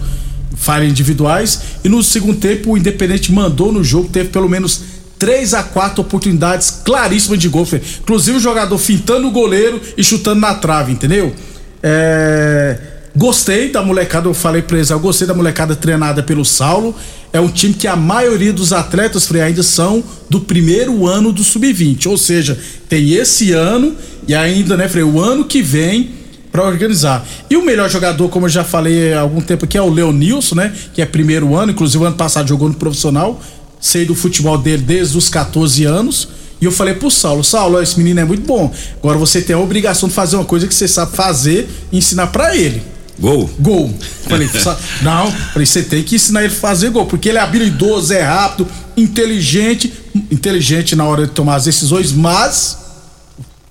falhas 0.56 0.90
individuais. 0.90 1.62
E 1.84 1.90
no 1.90 2.04
segundo 2.04 2.38
tempo, 2.38 2.72
o 2.72 2.78
Independente 2.78 3.32
mandou 3.32 3.72
no 3.72 3.84
jogo, 3.84 4.10
teve 4.10 4.30
pelo 4.30 4.50
menos 4.50 4.82
três 5.18 5.54
a 5.54 5.64
quatro 5.64 6.02
oportunidades 6.02 6.82
claríssimas 6.84 7.40
de 7.40 7.48
gol. 7.48 7.68
Inclusive 8.02 8.38
o 8.38 8.42
jogador 8.42 8.78
fintando 8.78 9.28
o 9.28 9.32
goleiro 9.32 9.80
e 9.98 10.04
chutando 10.04 10.42
na 10.42 10.54
trave, 10.56 10.92
entendeu? 10.92 11.34
É... 11.82 12.78
Gostei 13.16 13.70
da 13.70 13.84
molecada, 13.84 14.28
eu 14.28 14.34
falei 14.34 14.64
pra 14.64 14.78
eles, 14.78 14.90
eu 14.90 15.00
gostei 15.00 15.28
da 15.28 15.36
molecada 15.36 15.76
treinada 15.76 16.24
pelo 16.24 16.44
Saulo. 16.44 16.96
É 17.32 17.40
um 17.40 17.48
time 17.48 17.74
que 17.74 17.88
a 17.88 17.96
maioria 17.96 18.52
dos 18.52 18.74
atletas, 18.74 19.28
Frei, 19.28 19.42
ainda 19.42 19.62
são 19.62 20.04
do 20.30 20.42
primeiro 20.42 21.06
ano 21.06 21.32
do 21.32 21.44
Sub-20. 21.44 22.08
Ou 22.08 22.18
seja, 22.18 22.58
tem 22.90 23.14
esse 23.14 23.52
ano 23.52 23.96
e 24.28 24.34
ainda, 24.34 24.76
né, 24.76 24.90
Frei, 24.90 25.04
o 25.04 25.20
ano 25.20 25.46
que 25.46 25.62
vem 25.62 26.23
para 26.54 26.64
organizar. 26.64 27.26
E 27.50 27.58
o 27.58 27.66
melhor 27.66 27.90
jogador, 27.90 28.30
como 28.30 28.46
eu 28.46 28.50
já 28.50 28.64
falei 28.64 29.12
há 29.12 29.22
algum 29.22 29.42
tempo 29.42 29.66
aqui, 29.66 29.76
é 29.76 29.82
o 29.82 29.90
Leonilson, 29.90 30.54
né? 30.54 30.72
Que 30.94 31.02
é 31.02 31.06
primeiro 31.06 31.56
ano, 31.56 31.72
inclusive 31.72 32.06
ano 32.06 32.16
passado 32.16 32.48
jogou 32.48 32.70
no 32.70 32.76
profissional. 32.76 33.42
Sei 33.82 34.06
do 34.06 34.14
futebol 34.14 34.56
dele 34.56 34.84
desde 34.84 35.18
os 35.18 35.30
14 35.30 35.84
anos. 35.84 36.30
E 36.62 36.66
eu 36.66 36.72
falei 36.72 36.94
pro 36.94 37.10
Saulo, 37.10 37.44
Saulo, 37.44 37.82
esse 37.82 37.98
menino 37.98 38.20
é 38.20 38.24
muito 38.24 38.46
bom. 38.46 38.72
Agora 39.00 39.18
você 39.18 39.42
tem 39.42 39.56
a 39.56 39.60
obrigação 39.60 40.08
de 40.08 40.14
fazer 40.14 40.36
uma 40.36 40.46
coisa 40.46 40.68
que 40.68 40.76
você 40.76 40.88
sabe 40.88 41.16
fazer 41.16 41.68
e 41.92 41.98
ensinar 41.98 42.28
para 42.28 42.56
ele. 42.56 42.84
Gol? 43.20 43.50
Gol. 43.60 43.92
Falei, 44.30 44.48
não, 45.02 45.32
falei, 45.32 45.66
você 45.66 45.82
tem 45.82 46.04
que 46.04 46.16
ensinar 46.16 46.44
ele 46.44 46.54
a 46.54 46.56
fazer 46.56 46.92
gol, 46.92 47.08
porque 47.08 47.30
ele 47.30 47.40
é 47.40 47.42
habilidoso, 47.42 48.14
é 48.14 48.22
rápido, 48.22 48.68
inteligente, 48.96 49.92
inteligente 50.32 50.96
na 50.96 51.04
hora 51.04 51.26
de 51.26 51.34
tomar 51.34 51.56
as 51.56 51.66
decisões, 51.66 52.12
mas 52.12 52.83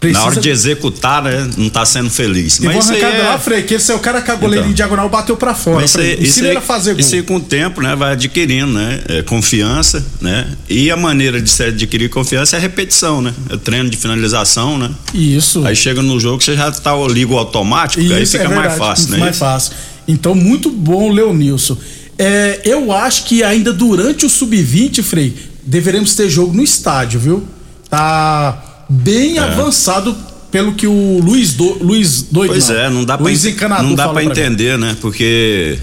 Precisa... 0.03 0.19
Na 0.19 0.27
hora 0.33 0.41
de 0.41 0.51
executar, 0.51 1.23
né? 1.23 1.49
Não 1.57 1.71
tá 1.71 1.87
sendo 1.87 2.11
feliz. 2.11 2.59
Mas 2.59 2.85
isso 2.85 2.93
aí 2.93 3.01
é... 3.01 3.23
lá, 3.23 3.39
Frei, 3.39 3.63
que 3.63 3.75
esse 3.75 3.93
é 3.93 3.95
o 3.95 4.01
cara 4.01 4.21
que 4.21 4.33
a 4.33 4.35
goleira 4.35 4.63
então, 4.63 4.73
em 4.73 4.75
diagonal 4.75 5.09
bateu 5.09 5.37
para 5.37 5.55
fora. 5.55 5.85
Isso, 5.85 6.01
aí, 6.01 6.57
a 6.57 6.61
fazer 6.61 6.95
gol. 6.95 7.01
Isso 7.01 7.15
aí 7.15 7.23
com 7.23 7.37
o 7.37 7.41
tempo, 7.41 7.81
né? 7.81 7.95
Vai 7.95 8.15
adquirindo, 8.15 8.73
né? 8.73 9.01
É, 9.09 9.23
confiança, 9.23 10.05
né? 10.21 10.49
E 10.69 10.91
a 10.91 10.97
maneira 10.97 11.41
de 11.41 11.49
se 11.49 11.63
adquirir 11.63 12.11
confiança 12.11 12.57
é 12.57 12.59
repetição, 12.59 13.23
né? 13.23 13.33
É 13.49 13.57
treino 13.57 13.89
de 13.89 13.97
finalização, 13.97 14.77
né? 14.77 14.91
Isso. 15.15 15.65
Aí 15.65 15.77
chega 15.77 16.03
no 16.03 16.19
jogo, 16.19 16.43
você 16.43 16.57
já 16.57 16.73
tá 16.73 16.93
ligo 17.09 17.37
automático, 17.37 18.03
isso, 18.03 18.13
aí 18.13 18.27
fica 18.27 18.43
é 18.43 18.49
mais 18.49 18.77
fácil, 18.77 19.11
né? 19.13 19.19
Mais 19.19 19.39
fácil. 19.39 19.73
Então, 20.09 20.35
muito 20.35 20.69
bom, 20.69 21.13
Leonilson. 21.13 21.79
É, 22.19 22.61
eu 22.65 22.91
acho 22.91 23.27
que 23.27 23.45
ainda 23.45 23.73
durante 23.73 24.27
o 24.27 24.29
Sub-20, 24.29 25.01
Frei, 25.01 25.33
deveremos 25.63 26.17
ter 26.17 26.29
jogo 26.29 26.53
no 26.53 26.63
estádio, 26.65 27.21
viu? 27.21 27.47
Tá 27.89 28.72
bem 28.93 29.39
é. 29.39 29.41
avançado 29.41 30.15
pelo 30.51 30.75
que 30.75 30.87
o 30.87 31.19
Luiz 31.19 31.55
do, 31.55 31.83
Luiz 31.83 32.23
doido 32.23 32.51
Pois 32.51 32.69
não. 32.69 32.77
é, 32.77 32.91
não 32.91 33.05
dá 33.05 33.17
para 33.17 33.83
não 33.83 33.95
dá 33.95 34.09
para 34.09 34.23
entender, 34.23 34.77
mim. 34.77 34.85
né? 34.85 34.97
Porque 35.01 35.79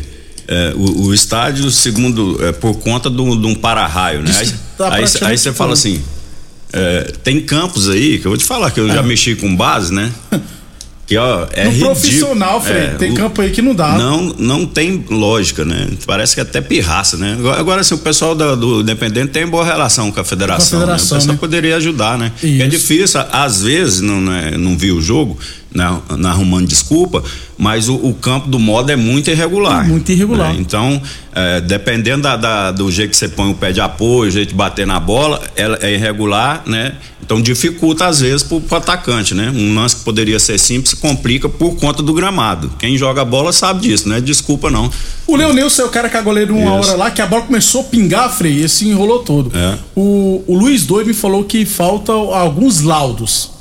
é, 0.47 0.73
o, 0.75 1.07
o, 1.07 1.13
estádio, 1.13 1.69
segundo, 1.71 2.43
é 2.45 2.51
por 2.51 2.75
conta 2.75 3.09
de 3.09 3.21
um 3.21 3.55
para-raio, 3.55 4.21
né? 4.21 4.31
Aí, 4.37 4.53
tá 4.77 4.93
aí, 4.93 5.05
aí 5.21 5.37
você 5.37 5.51
fala 5.51 5.73
assim, 5.73 6.01
é, 6.71 7.13
tem 7.23 7.41
campos 7.41 7.89
aí 7.89 8.19
que 8.19 8.27
eu 8.27 8.31
vou 8.31 8.37
te 8.37 8.45
falar 8.45 8.69
que 8.69 8.79
eu 8.79 8.87
já 8.87 8.99
é. 8.99 9.03
mexi 9.03 9.35
com 9.35 9.55
base, 9.55 9.91
né? 9.93 10.11
Que, 11.09 11.17
ó, 11.17 11.47
é 11.53 11.63
no 11.63 11.71
ridículo. 11.71 11.95
profissional, 11.95 12.61
Fred, 12.61 12.85
é, 12.85 12.93
tem 12.93 13.11
o, 13.13 13.15
campo 13.15 13.41
aí 13.41 13.49
que 13.49 13.63
não 13.63 13.73
dá. 13.73 13.97
Não, 13.97 14.31
não 14.37 14.63
tem 14.63 15.03
lógica, 15.09 15.65
né? 15.65 15.87
Parece 16.05 16.35
que 16.35 16.39
é 16.39 16.43
até 16.43 16.61
pirraça, 16.61 17.17
né? 17.17 17.35
Agora, 17.39 17.59
agora 17.59 17.81
assim, 17.81 17.95
o 17.95 17.97
pessoal 17.97 18.35
da, 18.35 18.53
do 18.53 18.81
Independente 18.81 19.29
tem 19.29 19.47
boa 19.47 19.65
relação 19.65 20.11
com 20.11 20.19
a 20.19 20.23
federação. 20.23 20.77
Com 20.77 20.83
a 20.83 20.87
federação 20.87 21.17
né? 21.17 21.21
O 21.21 21.25
pessoal 21.25 21.33
né? 21.33 21.39
poderia 21.39 21.75
ajudar, 21.77 22.15
né? 22.15 22.31
É 22.43 22.67
difícil, 22.67 23.21
às 23.31 23.63
vezes, 23.63 24.01
não, 24.01 24.21
né, 24.21 24.51
não 24.55 24.77
viu 24.77 24.97
o 24.97 25.01
jogo, 25.01 25.35
né, 25.73 25.99
na 26.17 26.31
arrumando 26.31 26.67
desculpa, 26.67 27.23
mas 27.57 27.89
o, 27.89 27.95
o, 27.95 28.13
campo 28.13 28.47
do 28.47 28.57
modo 28.57 28.91
é 28.91 28.95
muito 28.95 29.29
irregular. 29.29 29.87
Muito 29.87 30.11
irregular. 30.11 30.53
Né? 30.53 30.57
Então, 30.59 31.01
é, 31.33 31.61
dependendo 31.61 32.23
da, 32.23 32.35
da, 32.35 32.71
do 32.71 32.89
jeito 32.91 33.11
que 33.11 33.17
você 33.17 33.27
põe 33.27 33.51
o 33.51 33.53
pé 33.53 33.71
de 33.71 33.79
apoio, 33.79 34.29
o 34.29 34.31
jeito 34.31 34.49
de 34.49 34.55
bater 34.55 34.87
na 34.87 34.99
bola, 34.99 35.41
é, 35.55 35.87
é 35.87 35.93
irregular, 35.93 36.63
né? 36.65 36.93
Então 37.21 37.39
dificulta 37.39 38.07
às 38.07 38.21
vezes 38.21 38.41
pro, 38.41 38.59
pro 38.59 38.77
atacante, 38.77 39.35
né? 39.35 39.53
Um 39.55 39.75
lance 39.75 39.97
que 39.97 40.03
poderia 40.03 40.39
ser 40.39 40.57
simples 40.57 40.95
complica 40.95 41.47
por 41.47 41.75
conta 41.75 42.01
do 42.01 42.11
gramado. 42.11 42.71
Quem 42.79 42.97
joga 42.97 43.23
bola 43.23 43.53
sabe 43.53 43.81
disso, 43.81 44.09
não 44.09 44.15
é 44.15 44.21
desculpa 44.21 44.71
não. 44.71 44.89
O 45.27 45.35
Leonilson 45.35 45.83
é 45.83 45.85
o 45.85 45.89
cara 45.89 46.09
que 46.09 46.17
a 46.17 46.21
goleiro 46.21 46.55
uma 46.55 46.79
Isso. 46.79 46.89
hora 46.89 46.97
lá, 46.97 47.11
que 47.11 47.21
a 47.21 47.27
bola 47.27 47.43
começou 47.43 47.81
a 47.81 47.83
pingar, 47.83 48.31
Frei, 48.31 48.63
esse 48.63 48.87
enrolou 48.87 49.19
todo. 49.19 49.55
É. 49.55 49.77
O, 49.95 50.43
o 50.47 50.55
Luiz 50.55 50.87
Doido 50.87 51.05
me 51.05 51.13
falou 51.13 51.43
que 51.43 51.63
falta 51.65 52.11
alguns 52.11 52.81
laudos 52.81 53.58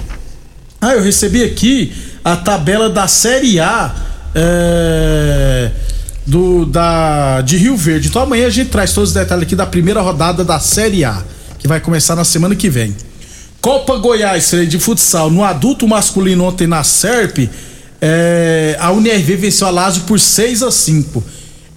ah, 0.79 0.93
eu 0.93 1.01
recebi 1.01 1.43
aqui 1.43 1.91
a 2.23 2.35
tabela 2.35 2.89
da 2.89 3.07
Série 3.07 3.59
A 3.59 3.93
é, 4.33 5.71
do, 6.25 6.65
da, 6.65 7.41
de 7.41 7.57
Rio 7.57 7.75
Verde. 7.75 8.07
Então 8.07 8.21
amanhã 8.21 8.47
a 8.47 8.49
gente 8.49 8.69
traz 8.69 8.93
todos 8.93 9.09
os 9.09 9.13
detalhes 9.13 9.43
aqui 9.43 9.55
da 9.55 9.65
primeira 9.65 10.01
rodada 10.01 10.43
da 10.43 10.59
Série 10.59 11.03
A, 11.03 11.23
que 11.59 11.67
vai 11.67 11.79
começar 11.79 12.15
na 12.15 12.23
semana 12.23 12.55
que 12.55 12.69
vem. 12.69 12.95
Copa 13.59 13.97
Goiás, 13.97 14.51
de 14.67 14.79
futsal. 14.79 15.29
No 15.29 15.43
adulto 15.43 15.87
masculino 15.87 16.45
ontem 16.45 16.65
na 16.65 16.83
SERP, 16.83 17.49
é, 18.01 18.75
a 18.79 18.91
UNRV 18.91 19.35
venceu 19.35 19.67
a 19.67 19.69
Lazio 19.69 20.03
por 20.03 20.19
6 20.19 20.63
a 20.63 20.71
5 20.71 21.23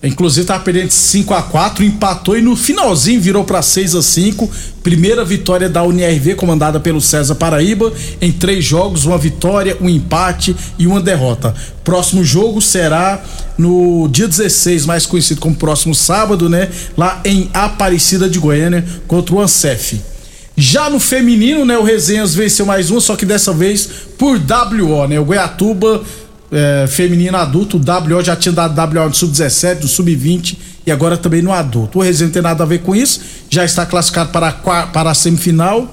Inclusive 0.04 0.46
tava 0.46 0.62
perdendo 0.62 0.90
5 0.90 1.34
a 1.34 1.42
4 1.42 1.84
empatou 1.84 2.36
e 2.36 2.42
no 2.42 2.54
finalzinho 2.54 3.20
virou 3.20 3.44
para 3.44 3.62
6 3.62 3.94
a 3.94 4.02
5 4.02 4.50
Primeira 4.84 5.24
vitória 5.24 5.66
da 5.66 5.82
UNRV, 5.82 6.34
comandada 6.34 6.78
pelo 6.78 7.00
César 7.00 7.36
Paraíba, 7.36 7.90
em 8.20 8.30
três 8.30 8.62
jogos, 8.62 9.06
uma 9.06 9.16
vitória, 9.16 9.78
um 9.80 9.88
empate 9.88 10.54
e 10.78 10.86
uma 10.86 11.00
derrota. 11.00 11.54
Próximo 11.82 12.22
jogo 12.22 12.60
será 12.60 13.24
no 13.56 14.06
dia 14.12 14.28
16, 14.28 14.84
mais 14.84 15.06
conhecido 15.06 15.40
como 15.40 15.54
próximo 15.54 15.94
sábado, 15.94 16.50
né? 16.50 16.68
Lá 16.98 17.18
em 17.24 17.48
Aparecida 17.54 18.28
de 18.28 18.38
Goiânia, 18.38 18.84
contra 19.08 19.34
o 19.34 19.40
Ancef. 19.40 20.02
Já 20.54 20.90
no 20.90 21.00
feminino, 21.00 21.64
né, 21.64 21.78
o 21.78 21.82
Resenhas 21.82 22.34
venceu 22.34 22.66
mais 22.66 22.90
um, 22.90 23.00
só 23.00 23.16
que 23.16 23.24
dessa 23.24 23.54
vez 23.54 23.88
por 24.18 24.36
WO, 24.38 25.08
né? 25.08 25.18
O 25.18 25.24
Goiatuba 25.24 26.02
é, 26.54 26.86
feminino 26.86 27.36
adulto, 27.36 27.76
o 27.76 27.80
WO 27.80 28.22
já 28.22 28.36
tinha 28.36 28.52
dado 28.52 28.78
WO 28.80 29.08
no 29.08 29.14
sub-17, 29.14 29.82
no 29.82 29.88
sub-20 29.88 30.56
e 30.86 30.92
agora 30.92 31.16
também 31.16 31.42
no 31.42 31.52
adulto. 31.52 31.98
O 31.98 32.02
Resenha 32.02 32.28
não 32.28 32.32
tem 32.32 32.42
nada 32.42 32.62
a 32.62 32.66
ver 32.66 32.78
com 32.80 32.94
isso, 32.94 33.20
já 33.50 33.64
está 33.64 33.84
classificado 33.84 34.30
para 34.30 34.48
a, 34.48 34.86
para 34.86 35.10
a 35.10 35.14
semifinal, 35.14 35.92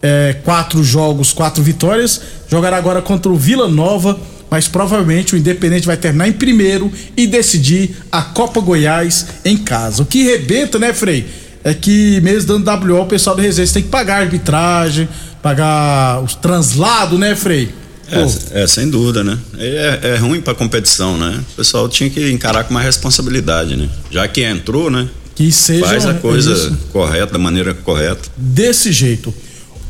é, 0.00 0.36
quatro 0.44 0.84
jogos, 0.84 1.32
quatro 1.32 1.62
vitórias, 1.62 2.20
jogará 2.48 2.76
agora 2.76 3.02
contra 3.02 3.30
o 3.32 3.36
Vila 3.36 3.68
Nova, 3.68 4.16
mas 4.48 4.68
provavelmente 4.68 5.34
o 5.34 5.38
Independente 5.38 5.86
vai 5.86 5.96
terminar 5.96 6.28
em 6.28 6.32
primeiro 6.32 6.92
e 7.16 7.26
decidir 7.26 7.96
a 8.12 8.22
Copa 8.22 8.60
Goiás 8.60 9.26
em 9.44 9.56
casa. 9.56 10.04
O 10.04 10.06
que 10.06 10.22
rebenta, 10.22 10.78
né, 10.78 10.92
Frei? 10.92 11.26
É 11.64 11.74
que 11.74 12.20
mesmo 12.20 12.56
dando 12.56 12.92
WO, 12.92 13.02
o 13.02 13.06
pessoal 13.06 13.34
do 13.34 13.42
Resenha 13.42 13.66
tem 13.66 13.82
que 13.82 13.88
pagar 13.88 14.20
arbitragem, 14.20 15.08
pagar 15.42 16.22
os 16.22 16.36
translados, 16.36 17.18
né, 17.18 17.34
Frei? 17.34 17.74
É, 18.10 18.62
é, 18.62 18.66
sem 18.66 18.88
dúvida, 18.88 19.24
né? 19.24 19.38
É, 19.58 20.00
é 20.14 20.16
ruim 20.16 20.40
pra 20.40 20.54
competição, 20.54 21.16
né? 21.16 21.40
O 21.52 21.56
pessoal 21.56 21.88
tinha 21.88 22.08
que 22.08 22.30
encarar 22.30 22.64
com 22.64 22.74
mais 22.74 22.86
responsabilidade, 22.86 23.76
né? 23.76 23.88
Já 24.10 24.26
que 24.28 24.42
entrou, 24.42 24.90
né? 24.90 25.08
Que 25.34 25.50
seja 25.52 25.86
Faz 25.86 26.06
a 26.06 26.14
coisa 26.14 26.52
isso. 26.52 26.78
correta, 26.92 27.32
da 27.32 27.38
maneira 27.38 27.74
correta. 27.74 28.28
Desse 28.36 28.92
jeito. 28.92 29.34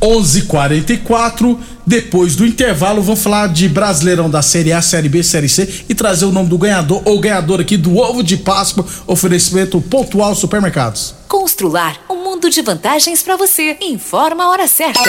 11:44 0.00 1.58
depois 1.86 2.36
do 2.36 2.44
intervalo 2.44 3.00
vamos 3.00 3.22
falar 3.22 3.48
de 3.48 3.68
Brasileirão 3.68 4.28
da 4.28 4.42
Série 4.42 4.72
A, 4.72 4.82
Série 4.82 5.08
B, 5.08 5.22
Série 5.22 5.48
C 5.48 5.84
e 5.88 5.94
trazer 5.94 6.26
o 6.26 6.32
nome 6.32 6.48
do 6.48 6.58
ganhador 6.58 7.00
ou 7.04 7.18
ganhador 7.18 7.60
aqui 7.60 7.76
do 7.76 7.96
ovo 7.96 8.22
de 8.22 8.36
Páscoa, 8.36 8.84
oferecimento 9.06 9.80
pontual 9.80 10.34
supermercados. 10.34 11.14
Constrular 11.28 11.96
um 12.10 12.22
mundo 12.22 12.50
de 12.50 12.60
vantagens 12.60 13.22
para 13.22 13.36
você. 13.36 13.76
Informa 13.80 14.44
a 14.44 14.50
hora 14.50 14.68
certa. 14.68 15.00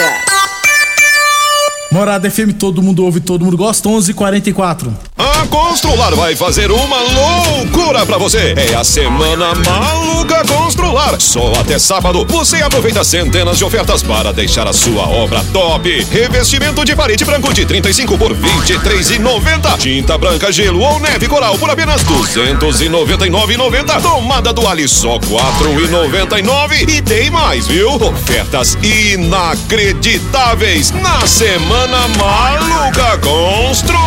Morada 1.90 2.30
FM, 2.30 2.52
todo 2.58 2.82
mundo 2.82 3.02
ouve, 3.02 3.18
todo 3.18 3.42
mundo 3.42 3.56
gosta, 3.56 3.88
11:44. 3.88 4.92
A 5.16 5.46
Constrular 5.46 6.14
vai 6.14 6.36
fazer 6.36 6.70
uma 6.70 6.98
loucura 7.00 8.04
para 8.04 8.18
você. 8.18 8.52
É 8.56 8.74
a 8.74 8.84
semana 8.84 9.54
maluca 9.54 10.44
Constrular. 10.46 11.18
Só 11.18 11.50
até 11.54 11.78
sábado 11.78 12.26
você 12.28 12.56
aproveita 12.56 13.02
centenas 13.02 13.56
de 13.56 13.64
ofertas 13.64 14.02
para 14.02 14.34
deixar 14.34 14.66
a 14.66 14.72
sua 14.74 15.08
obra 15.08 15.42
top. 15.52 16.04
Revestimento 16.10 16.84
de 16.84 16.94
parede 16.94 17.24
branco 17.24 17.54
de 17.54 17.64
35 17.64 18.18
por 18.18 18.34
23,90. 18.34 19.78
Tinta 19.78 20.18
branca, 20.18 20.52
gelo 20.52 20.80
ou 20.80 21.00
neve 21.00 21.26
coral 21.26 21.56
por 21.56 21.70
apenas 21.70 22.04
299,90. 22.04 24.02
Tomada 24.02 24.52
do 24.52 24.68
Ali 24.68 24.86
só 24.86 25.18
4,99 25.18 26.86
e 26.86 27.00
tem 27.00 27.30
mais, 27.30 27.66
viu? 27.66 27.94
Ofertas 27.94 28.76
inacreditáveis 28.82 30.90
na 30.90 31.26
semana 31.26 31.77
Semana 31.78 32.08
Maluca 32.18 33.18
Constrular. 33.18 33.97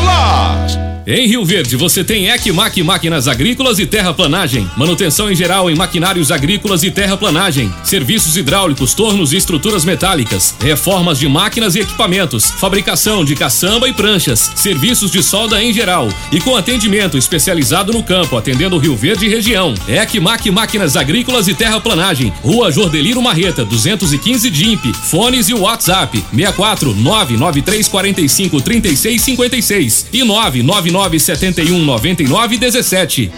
Em 1.07 1.27
Rio 1.27 1.43
Verde, 1.43 1.75
você 1.75 2.03
tem 2.03 2.27
Ecmac 2.27 2.83
Máquinas 2.83 3.27
Agrícolas 3.27 3.79
e 3.79 3.87
Terraplanagem. 3.87 4.69
Manutenção 4.77 5.31
em 5.31 5.35
geral 5.35 5.67
em 5.67 5.75
maquinários 5.75 6.29
agrícolas 6.29 6.83
e 6.83 6.91
terraplanagem. 6.91 7.73
Serviços 7.83 8.37
hidráulicos, 8.37 8.93
tornos 8.93 9.33
e 9.33 9.37
estruturas 9.37 9.83
metálicas. 9.83 10.55
Reformas 10.61 11.17
de 11.17 11.27
máquinas 11.27 11.73
e 11.73 11.79
equipamentos. 11.79 12.51
Fabricação 12.51 13.25
de 13.25 13.35
caçamba 13.35 13.89
e 13.89 13.93
pranchas. 13.93 14.51
Serviços 14.55 15.11
de 15.11 15.23
solda 15.23 15.61
em 15.63 15.73
geral. 15.73 16.07
E 16.31 16.39
com 16.39 16.55
atendimento 16.55 17.17
especializado 17.17 17.91
no 17.91 18.03
campo, 18.03 18.37
atendendo 18.37 18.77
Rio 18.77 18.95
Verde 18.95 19.25
e 19.25 19.29
região. 19.29 19.73
Ecmac 19.87 20.51
Máquinas 20.51 20.95
Agrícolas 20.95 21.47
e 21.47 21.55
Terraplanagem. 21.55 22.31
Rua 22.43 22.71
Jordeliro 22.71 23.23
Marreta, 23.23 23.65
215 23.65 24.51
DIMP. 24.51 24.93
Fones 24.93 25.49
e 25.49 25.53
WhatsApp: 25.55 26.23
64 26.31 26.93
993 26.93 27.87
45 27.87 28.61
36 28.61 29.21
56 29.21 30.05
e 30.13 30.23
999 30.23 30.90
9971 30.91 31.83
9917. 31.83 33.31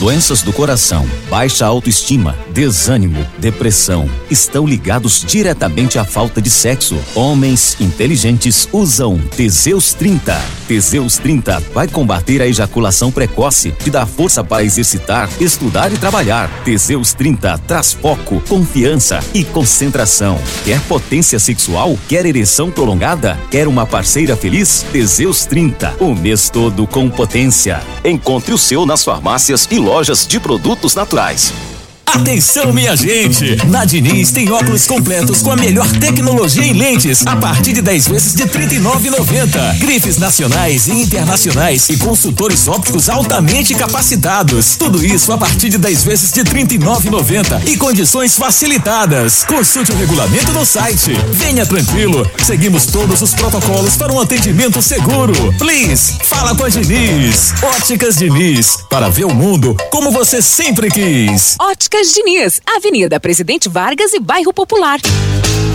Doenças 0.00 0.40
do 0.40 0.50
coração, 0.50 1.06
baixa 1.28 1.66
autoestima, 1.66 2.34
desânimo, 2.54 3.26
depressão 3.38 4.08
estão 4.30 4.66
ligados 4.66 5.22
diretamente 5.26 5.98
à 5.98 6.06
falta 6.06 6.40
de 6.40 6.48
sexo. 6.48 6.98
Homens 7.14 7.76
inteligentes 7.78 8.66
usam 8.72 9.18
Teseus 9.36 9.92
30. 9.92 10.40
Teseus 10.66 11.18
30 11.18 11.60
vai 11.74 11.86
combater 11.86 12.40
a 12.40 12.46
ejaculação 12.46 13.12
precoce, 13.12 13.72
te 13.72 13.90
dá 13.90 14.06
força 14.06 14.42
para 14.42 14.64
exercitar, 14.64 15.28
estudar 15.38 15.92
e 15.92 15.98
trabalhar. 15.98 16.48
Teseus 16.64 17.12
30 17.12 17.58
traz 17.58 17.92
foco, 17.92 18.42
confiança 18.48 19.22
e 19.34 19.44
concentração. 19.44 20.40
Quer 20.64 20.80
potência 20.82 21.38
sexual? 21.38 21.98
Quer 22.08 22.24
ereção 22.24 22.70
prolongada? 22.70 23.38
Quer 23.50 23.68
uma 23.68 23.84
parceira 23.84 24.34
feliz? 24.34 24.82
Teseus 24.90 25.44
30, 25.44 25.96
o 26.00 26.14
mês 26.14 26.48
todo 26.48 26.69
com 26.86 27.08
potência. 27.10 27.82
Encontre 28.04 28.52
o 28.52 28.58
seu 28.58 28.84
nas 28.86 29.04
farmácias 29.04 29.68
e 29.70 29.78
lojas 29.78 30.26
de 30.26 30.40
produtos 30.40 30.94
naturais. 30.94 31.52
Atenção, 32.12 32.72
minha 32.72 32.96
gente! 32.96 33.56
Na 33.68 33.84
Diniz 33.84 34.32
tem 34.32 34.50
óculos 34.50 34.84
completos 34.84 35.42
com 35.42 35.52
a 35.52 35.56
melhor 35.56 35.88
tecnologia 35.92 36.64
em 36.64 36.72
lentes, 36.72 37.24
a 37.24 37.36
partir 37.36 37.72
de 37.72 37.80
10 37.80 38.08
vezes 38.08 38.34
de 38.34 38.42
R$ 38.42 38.48
39,90. 38.48 39.78
Grifes 39.78 40.18
nacionais 40.18 40.88
e 40.88 40.92
internacionais 40.92 41.88
e 41.88 41.96
consultores 41.96 42.66
ópticos 42.66 43.08
altamente 43.08 43.74
capacitados. 43.74 44.74
Tudo 44.76 45.04
isso 45.06 45.32
a 45.32 45.38
partir 45.38 45.68
de 45.68 45.78
10 45.78 46.02
vezes 46.02 46.32
de 46.32 46.40
R$ 46.40 46.50
39,90 46.66 47.68
e 47.68 47.76
condições 47.76 48.34
facilitadas. 48.34 49.44
Consulte 49.44 49.92
o 49.92 49.96
regulamento 49.96 50.50
no 50.50 50.66
site. 50.66 51.12
Venha 51.30 51.64
tranquilo, 51.64 52.28
seguimos 52.44 52.86
todos 52.86 53.22
os 53.22 53.34
protocolos 53.34 53.96
para 53.96 54.12
um 54.12 54.20
atendimento 54.20 54.82
seguro. 54.82 55.54
Please, 55.58 56.14
fala 56.24 56.56
com 56.56 56.64
a 56.64 56.68
Diniz. 56.68 57.54
Óticas 57.62 58.16
Diniz, 58.16 58.78
para 58.90 59.08
ver 59.08 59.26
o 59.26 59.34
mundo 59.34 59.76
como 59.92 60.10
você 60.10 60.42
sempre 60.42 60.90
quis. 60.90 61.54
Óticas 61.60 61.99
Óticas 62.00 62.12
Diniz, 62.14 62.60
Avenida 62.66 63.20
Presidente 63.20 63.68
Vargas 63.68 64.14
e 64.14 64.20
Bairro 64.20 64.54
Popular. 64.54 64.98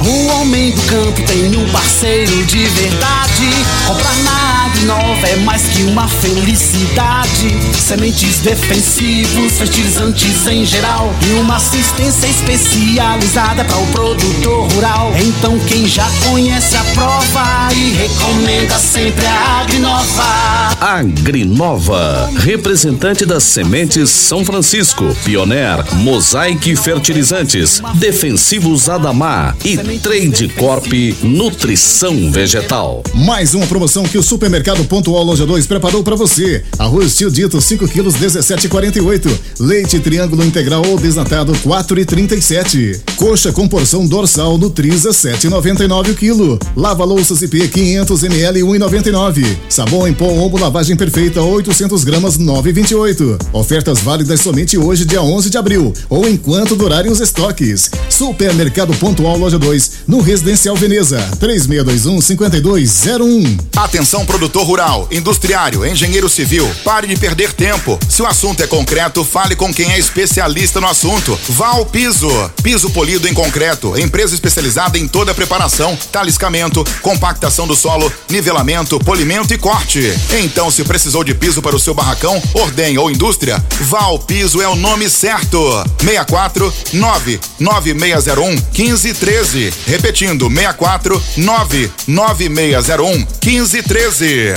O 0.04 0.28
homem 0.28 0.72
do 0.72 0.82
campo 0.84 1.22
tem 1.28 1.56
um 1.56 1.70
parceiro 1.72 2.44
de 2.46 2.66
verdade. 2.66 3.50
Comprar 3.88 4.16
na 4.24 4.66
Agrinova 4.66 5.28
é 5.28 5.36
mais 5.38 5.64
que 5.64 5.84
uma 5.84 6.08
felicidade. 6.08 7.50
Sementes 7.80 8.40
defensivos, 8.40 9.54
fertilizantes 9.54 10.48
em 10.48 10.66
geral 10.66 11.12
e 11.28 11.40
uma 11.40 11.56
assistência 11.56 12.28
especializada 12.28 13.64
para 13.66 13.78
o 13.78 13.88
produtor 13.88 14.72
rural. 14.74 15.12
Então 15.18 15.60
quem 15.68 15.88
já 15.88 16.08
conhece 16.24 16.76
a 16.76 16.84
prova 16.94 17.74
e 17.74 17.92
recomenda 17.94 18.78
sempre 18.78 19.26
a 19.26 19.62
Agrinova. 19.62 20.76
Agrinova, 20.80 22.30
representante 22.38 23.26
das 23.26 23.44
sementes 23.44 24.10
São 24.10 24.46
Francisco, 24.46 25.16
Pioneer, 25.24 25.84
Mosaic 26.06 26.76
Fertilizantes, 26.76 27.82
Defensivos 27.96 28.88
Adamar 28.88 29.58
e 29.66 29.76
Trade 29.98 30.50
Corp 30.50 30.86
Nutrição 31.24 32.32
Vegetal. 32.32 33.02
Mais 33.16 33.56
uma 33.56 33.66
promoção 33.66 34.04
que 34.04 34.16
o 34.16 34.22
Supermercado 34.22 34.86
Pontual 34.86 35.24
Loja 35.24 35.48
2 35.48 35.66
preparou 35.66 36.04
para 36.04 36.16
você. 36.16 36.64
Arroz 36.78 37.18
tio 37.18 37.32
dito 37.32 37.60
5 37.60 37.88
quilos 37.88 38.14
17,48. 38.18 39.36
Leite 39.60 40.00
triângulo 40.00 40.46
integral 40.46 40.86
ou 40.86 41.00
desnatado 41.00 41.54
4,37. 41.54 43.02
Coxa 43.16 43.52
com 43.52 43.68
porção 43.68 44.06
dorsal 44.06 44.60
Nutriza 44.60 45.10
7,99 45.10 46.12
o 46.12 46.16
quilo. 46.16 46.60
Lava 46.76 47.04
louças 47.04 47.42
IP 47.42 47.68
500 47.68 48.24
ml 48.26 48.62
1,99. 48.62 49.58
Sabão 49.68 50.08
em 50.08 50.14
pó 50.14 50.28
ombro 50.28 50.62
lavagem 50.62 50.96
perfeita 50.96 51.42
800 51.42 52.04
gramas 52.04 52.38
9,28. 52.38 53.40
Ofertas 53.52 54.02
válidas 54.02 54.42
somente 54.42 54.78
hoje, 54.78 55.04
dia 55.04 55.24
11 55.24 55.50
de 55.50 55.58
abril, 55.58 55.95
ou 56.10 56.28
enquanto 56.28 56.76
durarem 56.76 57.12
os 57.12 57.20
estoques. 57.20 57.90
Supermercado 58.10 58.94
Pontual 58.96 59.38
Loja 59.38 59.60
2, 59.60 59.92
no 60.08 60.22
Residencial 60.22 60.76
Veneza, 60.76 61.20
3621 61.40 62.22
5201. 62.22 63.58
Atenção 63.76 64.26
produtor 64.26 64.66
rural, 64.66 65.08
industriário, 65.12 65.86
engenheiro 65.86 66.30
civil, 66.30 66.70
pare 66.84 67.08
de 67.08 67.18
perder 67.18 67.54
tempo. 67.54 68.00
Se 68.10 68.22
o 68.22 68.26
assunto 68.26 68.62
é 68.62 68.68
concreto, 68.68 69.24
fale 69.24 69.56
com 69.56 69.74
quem 69.74 69.92
é 69.92 70.00
especialista 70.00 70.80
no 70.82 70.88
assunto. 70.88 71.38
Val 71.50 71.86
Piso, 71.86 72.30
piso 72.64 72.90
polido 72.90 73.28
em 73.28 73.34
concreto, 73.34 73.98
empresa 74.00 74.34
especializada 74.34 74.98
em 74.98 75.08
toda 75.08 75.32
a 75.32 75.36
preparação, 75.36 75.98
taliscamento, 76.12 76.84
compactação 77.02 77.68
do 77.68 77.76
solo, 77.76 78.12
nivelamento, 78.30 79.00
polimento 79.00 79.54
e 79.54 79.58
corte. 79.58 80.14
Então, 80.44 80.72
se 80.72 80.84
precisou 80.84 81.24
de 81.24 81.34
piso 81.34 81.62
para 81.62 81.76
o 81.76 81.80
seu 81.80 81.94
barracão, 81.94 82.42
ordem 82.54 82.98
ou 82.98 83.12
indústria, 83.12 83.64
Val 83.82 84.20
Piso 84.20 84.62
é 84.62 84.68
o 84.68 84.76
nome 84.76 85.10
certo. 85.10 85.85
64 86.00 86.74
99601 86.94 88.62
1513. 88.72 89.74
Repetindo, 89.88 90.48
64 90.50 91.22
99601 91.38 93.26
1513. 93.42 94.56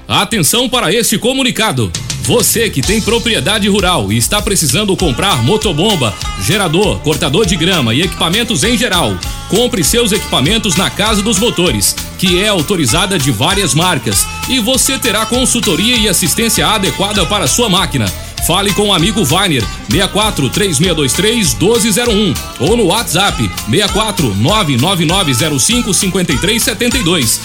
Atenção 0.08 0.68
para 0.68 0.92
este 0.94 1.18
comunicado. 1.18 1.90
Você 2.22 2.70
que 2.70 2.80
tem 2.80 3.00
propriedade 3.00 3.68
rural 3.68 4.12
e 4.12 4.16
está 4.16 4.40
precisando 4.40 4.96
comprar 4.96 5.42
motobomba, 5.42 6.14
gerador, 6.44 7.00
cortador 7.00 7.44
de 7.44 7.56
grama 7.56 7.92
e 7.92 8.02
equipamentos 8.02 8.62
em 8.62 8.78
geral, 8.78 9.16
compre 9.48 9.82
seus 9.82 10.12
equipamentos 10.12 10.76
na 10.76 10.88
Casa 10.88 11.22
dos 11.22 11.40
Motores, 11.40 11.96
que 12.18 12.40
é 12.40 12.46
autorizada 12.46 13.18
de 13.18 13.32
várias 13.32 13.74
marcas, 13.74 14.24
e 14.48 14.60
você 14.60 14.96
terá 14.96 15.26
consultoria 15.26 15.96
e 15.96 16.08
assistência 16.08 16.68
adequada 16.68 17.26
para 17.26 17.48
sua 17.48 17.68
máquina. 17.68 18.06
Fale 18.46 18.72
com 18.74 18.88
o 18.88 18.92
amigo 18.92 19.24
Vainer 19.24 19.64
64 19.90 20.48
3623 20.50 21.54
1201 21.54 22.34
ou 22.60 22.76
no 22.76 22.86
WhatsApp 22.86 23.50
64 23.68 24.34
99905 24.36 25.92
5372. 25.92 27.40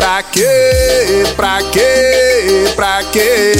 Pra 0.00 0.22
quê? 0.22 1.24
Pra 1.36 1.58
quê? 1.70 2.72
Pra 2.74 3.04
quê? 3.12 3.52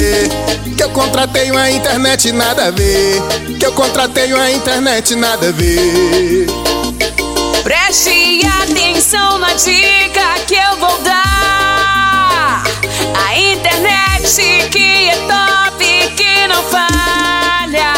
Que 0.75 0.83
eu 0.83 0.89
contratei 0.89 1.51
uma 1.51 1.69
internet 1.69 2.31
nada 2.31 2.65
a 2.65 2.71
ver. 2.71 3.21
Que 3.59 3.65
eu 3.67 3.71
contratei 3.73 4.33
uma 4.33 4.49
internet 4.49 5.13
nada 5.13 5.49
a 5.49 5.51
ver. 5.51 6.47
Preste 7.63 8.41
atenção 8.59 9.37
na 9.37 9.53
dica 9.53 10.33
que 10.47 10.55
eu 10.55 10.77
vou 10.77 10.97
dar. 11.03 12.63
A 13.23 13.37
internet 13.37 14.67
que 14.71 15.09
é 15.09 15.17
top, 15.27 16.15
que 16.15 16.47
não 16.47 16.63
falha. 16.63 17.93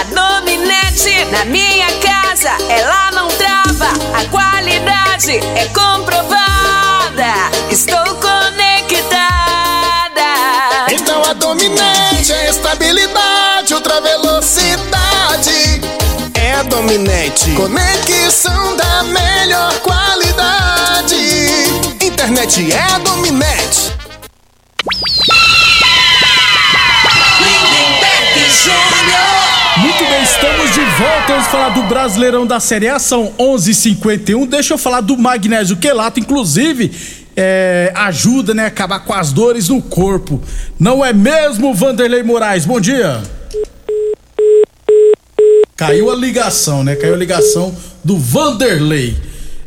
A 0.00 0.04
Dominete 0.04 1.26
na 1.30 1.44
minha 1.44 1.88
casa, 2.00 2.56
ela 2.70 3.10
não 3.10 3.28
trava. 3.28 3.92
A 4.14 4.24
qualidade 4.30 5.36
é 5.54 5.66
comprovada. 5.66 6.51
Estou 7.72 7.96
conectada. 8.16 9.16
Então 10.92 11.24
a 11.24 11.32
dominante 11.32 12.30
é 12.30 12.50
estabilidade, 12.50 13.72
ultra 13.72 13.98
velocidade. 13.98 15.80
É 16.34 16.52
a 16.52 16.64
dominante. 16.64 17.50
Conexão 17.52 18.76
da 18.76 19.04
melhor 19.04 19.72
qualidade. 19.78 21.16
Internet 21.98 22.70
é 22.74 22.78
a 22.78 22.98
dominante. 22.98 23.90
Muito 29.78 30.04
bem, 30.04 30.22
estamos 30.22 30.74
de 30.74 30.80
volta. 30.80 31.26
Vamos 31.26 31.46
falar 31.46 31.70
do 31.70 31.82
Brasileirão 31.84 32.46
da 32.46 32.60
Série 32.60 32.88
A, 32.88 32.98
são 32.98 33.32
11:51. 33.38 34.46
Deixa 34.46 34.74
eu 34.74 34.78
falar 34.78 35.00
do 35.00 35.16
magnésio 35.16 35.78
quelato, 35.78 36.20
inclusive 36.20 37.21
é, 37.36 37.92
ajuda, 37.94 38.54
né, 38.54 38.64
a 38.64 38.66
acabar 38.68 39.00
com 39.00 39.12
as 39.12 39.32
dores 39.32 39.68
no 39.68 39.80
corpo. 39.80 40.40
Não 40.78 41.04
é 41.04 41.12
mesmo, 41.12 41.74
Vanderlei 41.74 42.22
Moraes? 42.22 42.64
Bom 42.64 42.80
dia. 42.80 43.22
Caiu 45.76 46.10
a 46.10 46.14
ligação, 46.14 46.84
né? 46.84 46.94
Caiu 46.94 47.14
a 47.14 47.16
ligação 47.16 47.74
do 48.04 48.16
Vanderlei. 48.18 49.16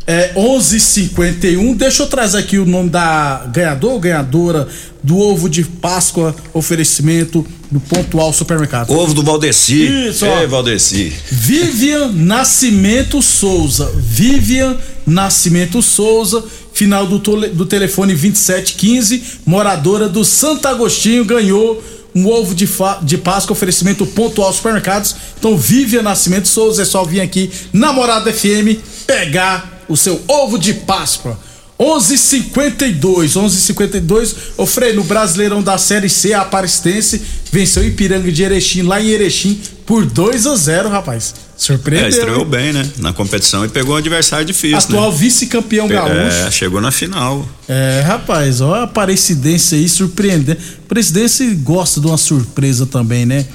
É 0.08 0.34
11:51. 0.36 1.76
Deixa 1.76 2.04
eu 2.04 2.08
trazer 2.08 2.38
aqui 2.38 2.58
o 2.60 2.66
nome 2.66 2.90
da 2.90 3.48
ganhador 3.52 3.94
ou 3.94 4.00
ganhadora 4.00 4.68
do 5.02 5.18
ovo 5.18 5.50
de 5.50 5.64
Páscoa, 5.64 6.36
oferecimento 6.54 7.46
do 7.72 7.80
Pontual 7.80 8.32
Supermercado. 8.32 8.92
Ovo 8.92 9.14
do 9.14 9.24
Valdeci. 9.24 10.10
Isso, 10.10 10.26
ó. 10.26 10.42
Ei, 10.42 10.48
Valdeci. 10.48 11.12
Vivian 11.32 12.12
Nascimento 12.12 13.22
Souza. 13.22 13.92
Vivian 13.98 14.78
Nascimento 15.08 15.82
Souza, 15.82 16.44
final 16.74 17.08
do, 17.08 17.20
tole- 17.20 17.50
do 17.50 17.66
telefone 17.66 18.14
2715, 18.14 19.24
moradora 19.46 20.08
do 20.08 20.24
Santo 20.24 20.68
Agostinho, 20.68 21.26
ganhou 21.26 21.84
um 22.14 22.28
ovo 22.28 22.56
de, 22.56 22.68
de 23.04 23.18
Páscoa, 23.18 23.54
oferecimento 23.54 24.06
pontual 24.06 24.52
supermercados. 24.54 25.16
Então, 25.38 25.58
Vivian 25.58 26.02
Nascimento 26.02 26.48
Souza, 26.48 26.84
é 26.84 26.86
só 26.86 27.04
vir 27.04 27.22
aqui 27.22 27.52
na 27.74 27.92
Morada 27.92 28.32
FM 28.32 28.80
pegar 29.06 29.75
o 29.88 29.98
seu 29.98 30.22
ovo 30.28 30.58
de 30.58 30.74
Páscoa. 30.74 31.38
11:52, 31.78 33.36
11:52. 33.36 34.36
Ô 34.58 34.66
Frei, 34.66 34.94
no 34.94 35.04
Brasileirão 35.04 35.62
da 35.62 35.78
Série 35.78 36.10
C, 36.10 36.34
a 36.34 36.42
Aparecidense 36.42 37.22
venceu 37.52 37.84
o 37.84 37.86
Ipiranga 37.86 38.32
de 38.32 38.44
Erechim 38.44 38.82
lá 38.84 39.02
em 39.02 39.10
Erechim 39.10 39.60
por 39.86 40.06
2 40.06 40.48
a 40.48 40.56
0, 40.56 40.90
rapaz. 40.90 41.34
Surpreendeu. 41.58 42.08
É, 42.08 42.10
estreou 42.10 42.42
hein? 42.42 42.46
bem, 42.46 42.74
né? 42.74 42.90
Na 42.98 43.14
competição 43.14 43.64
e 43.64 43.70
pegou 43.70 43.96
um 43.96 43.98
adversário 43.98 44.46
difícil. 44.46 44.78
Atual 44.78 45.12
né? 45.12 45.18
vice-campeão 45.18 45.88
gaúcho. 45.88 46.14
É, 46.14 46.52
chegou 46.52 46.82
na 46.82 46.92
final. 46.92 47.48
É, 47.68 48.04
rapaz, 48.06 48.62
ó 48.62 48.74
a 48.74 48.84
Aparecidense 48.84 49.76
aí 49.76 49.88
surpreendendo. 49.88 50.60
Presidência 50.88 51.46
gosta 51.56 52.00
de 52.00 52.08
uma 52.08 52.18
surpresa 52.18 52.86
também, 52.86 53.26
né? 53.26 53.46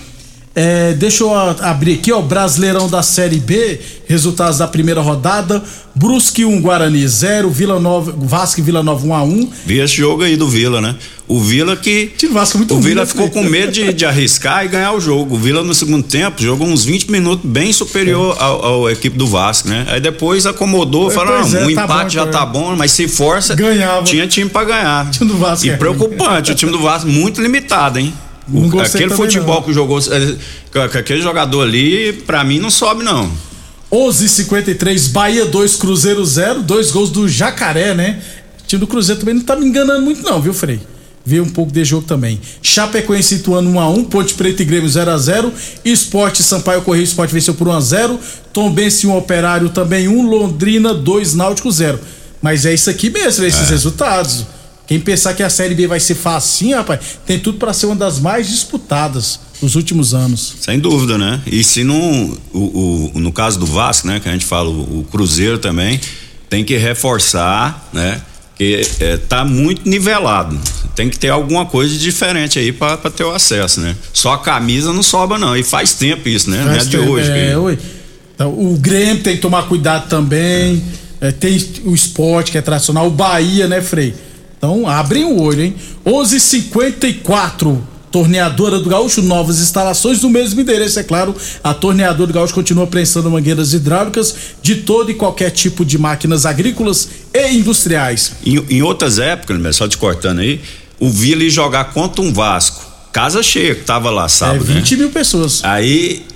É, 0.53 0.95
deixa 0.95 1.23
eu 1.23 1.33
abrir 1.33 1.95
aqui, 1.95 2.11
ó, 2.11 2.21
Brasileirão 2.21 2.89
da 2.89 3.05
Série 3.05 3.39
B, 3.39 3.79
resultados 4.09 4.59
da 4.59 4.67
primeira 4.67 5.01
rodada, 5.01 5.63
Brusque 5.95 6.45
1, 6.45 6.61
Guarani 6.61 7.07
0, 7.07 7.49
Vila 7.51 7.79
Nova, 7.79 8.13
Vasco 8.17 8.59
e 8.59 8.63
Vila 8.63 8.83
Nova 8.83 9.07
1 9.07 9.15
a 9.15 9.23
1 9.23 9.51
Vi 9.65 9.79
esse 9.79 9.95
jogo 9.95 10.25
aí 10.25 10.37
do 10.37 10.49
Vila, 10.49 10.81
né? 10.81 10.97
O 11.29 11.39
Vila 11.41 11.77
que. 11.77 12.11
muito 12.57 12.75
o 12.75 12.81
Vila 12.81 13.03
né, 13.03 13.07
ficou 13.07 13.29
Felipe? 13.29 13.45
com 13.45 13.49
medo 13.49 13.71
de, 13.71 13.93
de 13.93 14.05
arriscar 14.05 14.65
e 14.65 14.69
ganhar 14.69 14.93
o 14.93 15.01
jogo. 15.01 15.37
O 15.37 15.39
Vila 15.39 15.63
no 15.63 15.73
segundo 15.73 16.03
tempo 16.03 16.43
jogou 16.43 16.67
uns 16.67 16.85
20 16.85 17.09
minutos 17.13 17.49
bem 17.49 17.73
superior 17.73 18.37
ao, 18.41 18.65
ao 18.65 18.91
equipe 18.91 19.17
do 19.17 19.29
Vasco, 19.29 19.69
né? 19.69 19.87
Aí 19.89 20.01
depois 20.01 20.47
acomodou, 20.47 21.13
É, 21.13 21.15
falou: 21.15 21.35
ah, 21.35 21.39
é, 21.39 21.43
o 21.43 21.75
tá 21.75 21.85
empate 21.85 22.03
bom, 22.03 22.09
já 22.11 22.27
tá 22.27 22.41
tá 22.41 22.47
bom, 22.47 22.75
mas 22.75 22.91
se 22.91 23.07
força. 23.07 23.55
Ganhava. 23.55 24.03
Tinha 24.03 24.27
time 24.27 24.51
pra 24.51 24.65
ganhar. 24.65 25.07
O 25.07 25.11
time 25.11 25.31
do 25.31 25.37
Vasco 25.37 25.65
e 25.65 25.71
é 25.71 25.77
preocupante, 25.77 26.51
o 26.51 26.55
time 26.57 26.73
do 26.73 26.81
Vasco 26.81 27.09
muito 27.09 27.41
limitado, 27.41 28.01
hein? 28.01 28.13
O- 28.53 28.81
aquele 28.81 29.11
futebol 29.11 29.57
não. 29.57 29.63
que 29.63 29.73
jogou. 29.73 30.01
com 30.73 30.79
Aquele 30.99 31.21
jogador 31.23 31.63
ali, 31.63 32.13
pra 32.27 32.43
mim, 32.45 32.59
não 32.59 32.71
sobe, 32.71 33.05
não. 33.05 33.31
11:53 33.91 35.09
Bahia 35.09 35.45
2 35.47 35.77
Cruzeiro 35.77 36.25
0, 36.25 36.63
dois 36.63 36.91
gols 36.91 37.11
do 37.11 37.29
Jacaré, 37.29 37.95
né? 37.95 38.21
O 38.63 38.67
time 38.67 38.81
do 38.81 38.87
Cruzeiro 38.87 39.21
também 39.21 39.35
não 39.35 39.43
tá 39.43 39.57
me 39.57 39.67
enganando 39.67 40.03
muito 40.03 40.23
não, 40.23 40.41
viu, 40.41 40.55
Frei? 40.55 40.81
Vi 41.25 41.41
um 41.41 41.49
pouco 41.49 41.71
de 41.73 41.85
jogo 41.85 42.07
também. 42.07 42.41
Chapecoense 42.63 43.35
Ituano 43.37 43.71
1 43.73 43.81
a 43.81 43.89
1, 43.91 44.05
Ponte 44.05 44.33
Preta 44.35 44.63
e 44.63 44.65
Grêmio 44.65 44.89
0 44.89 45.11
a 45.11 45.19
0, 45.19 45.53
Esporte 45.85 46.43
Sampaio 46.43 46.81
Correio 46.83 47.05
Esporte 47.05 47.35
venceu 47.35 47.53
por 47.55 47.69
1 47.69 47.73
a 47.73 47.81
0, 47.81 48.19
Tombense 48.53 49.07
1 49.07 49.15
Operário 49.17 49.69
também 49.69 50.09
1, 50.09 50.27
Londrina 50.29 50.95
2 50.95 51.35
Náutico 51.35 51.71
0. 51.71 51.99
Mas 52.41 52.65
é 52.65 52.73
isso 52.73 52.89
aqui 52.89 53.11
mesmo, 53.11 53.45
esses 53.45 53.69
É. 53.69 53.71
resultados. 53.73 54.47
Quem 54.91 54.99
pensar 54.99 55.35
que 55.35 55.43
a 55.45 55.49
Série 55.49 55.73
B 55.73 55.87
vai 55.87 56.01
ser 56.01 56.17
facinho, 56.17 56.77
rapaz, 56.77 56.99
tem 57.25 57.39
tudo 57.39 57.59
pra 57.59 57.73
ser 57.73 57.87
uma 57.87 57.95
das 57.95 58.19
mais 58.19 58.49
disputadas 58.49 59.39
dos 59.63 59.77
últimos 59.77 60.13
anos. 60.15 60.57
Sem 60.61 60.81
dúvida, 60.81 61.17
né? 61.17 61.41
E 61.47 61.63
se 61.63 61.85
não. 61.85 62.37
O, 62.53 63.13
o- 63.15 63.21
no 63.21 63.31
caso 63.31 63.57
do 63.57 63.67
Vasco, 63.67 64.09
né? 64.09 64.19
Que 64.19 64.29
a 64.29 64.33
gente 64.33 64.45
fala, 64.45 64.69
o, 64.69 64.99
o 65.01 65.07
Cruzeiro 65.09 65.59
também, 65.59 66.01
tem 66.49 66.65
que 66.65 66.77
reforçar, 66.77 67.89
né? 67.93 68.21
Que 68.57 68.81
é, 68.99 69.17
tá 69.17 69.45
muito 69.45 69.89
nivelado. 69.89 70.59
Tem 70.97 71.09
que 71.09 71.17
ter 71.17 71.29
alguma 71.29 71.65
coisa 71.65 71.97
diferente 71.97 72.59
aí 72.59 72.73
pra 72.73 72.97
ter 72.97 73.23
o 73.23 73.31
acesso, 73.31 73.81
né? 73.81 73.95
Só 74.13 74.33
a 74.33 74.39
camisa 74.39 74.93
não 74.93 75.05
sobra, 75.05 75.39
não. 75.39 75.57
E 75.57 75.63
faz 75.63 75.93
tempo 75.95 76.29
isso, 76.29 76.51
né? 76.51 76.65
Não 76.65 76.73
é 76.73 76.79
de 76.79 76.91
tempo, 76.91 77.11
hoje. 77.13 77.31
é, 77.31 77.51
que- 77.51 77.55
oi. 77.57 77.79
Então, 78.35 78.49
o 78.51 78.77
Grêmio 78.77 79.23
tem 79.23 79.37
que 79.37 79.41
tomar 79.43 79.69
cuidado 79.69 80.09
também. 80.09 80.83
É, 81.21 81.31
tem 81.31 81.57
o 81.85 81.95
esporte 81.95 82.51
que 82.51 82.59
é 82.59 82.61
tradicional, 82.63 83.07
o 83.07 83.11
Bahia, 83.11 83.69
né, 83.69 83.81
Frei? 83.81 84.15
Então, 84.61 84.87
abrem 84.87 85.25
o 85.25 85.41
olho, 85.41 85.63
hein? 85.63 85.75
11:54 86.05 87.79
Torneadora 88.11 88.79
do 88.81 88.91
Gaúcho, 88.91 89.23
novas 89.23 89.61
instalações 89.61 90.21
no 90.21 90.29
mesmo 90.29 90.61
endereço, 90.61 90.99
é 90.99 91.03
claro. 91.03 91.35
A 91.63 91.73
Torneadora 91.73 92.27
do 92.27 92.35
Gaúcho 92.35 92.53
continua 92.53 92.87
prensando 92.87 93.31
mangueiras 93.31 93.73
hidráulicas 93.73 94.35
de 94.61 94.77
todo 94.77 95.11
e 95.11 95.15
qualquer 95.15 95.51
tipo 95.51 95.85
de 95.85 95.97
máquinas 95.97 96.45
agrícolas 96.45 97.09
e 97.33 97.53
industriais. 97.53 98.33
Em, 98.45 98.59
em 98.69 98.83
outras 98.83 99.19
épocas, 99.19 99.61
né, 99.61 99.73
só 99.73 99.87
te 99.87 99.97
cortando 99.97 100.41
aí, 100.41 100.61
o 100.99 101.09
Vila 101.09 101.45
ia 101.45 101.51
jogar 101.51 101.93
contra 101.93 102.21
um 102.21 102.33
Vasco. 102.33 102.85
Casa 103.13 103.43
cheia 103.43 103.77
que 103.77 103.85
tava 103.85 104.11
lá 104.11 104.29
sábado, 104.29 104.65
é 104.69 104.75
20 104.75 104.91
né? 104.91 105.03
mil 105.03 105.11
pessoas. 105.11 105.61
Aí 105.65 106.27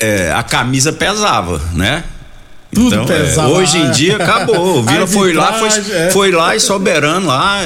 é, 0.00 0.32
a 0.32 0.42
camisa 0.42 0.92
pesava, 0.92 1.60
né? 1.74 2.04
Tudo 2.74 2.94
então, 2.94 3.02
é, 3.16 3.20
pesava. 3.24 3.48
hoje 3.48 3.78
em 3.78 3.90
dia 3.92 4.16
acabou. 4.16 4.78
O 4.78 4.82
Vila 4.82 5.06
foi 5.06 5.32
lá, 5.32 5.52
foi, 5.54 5.68
é. 5.68 6.10
foi 6.10 6.30
lá 6.30 6.54
e 6.54 6.60
soberano 6.60 7.26
lá, 7.26 7.60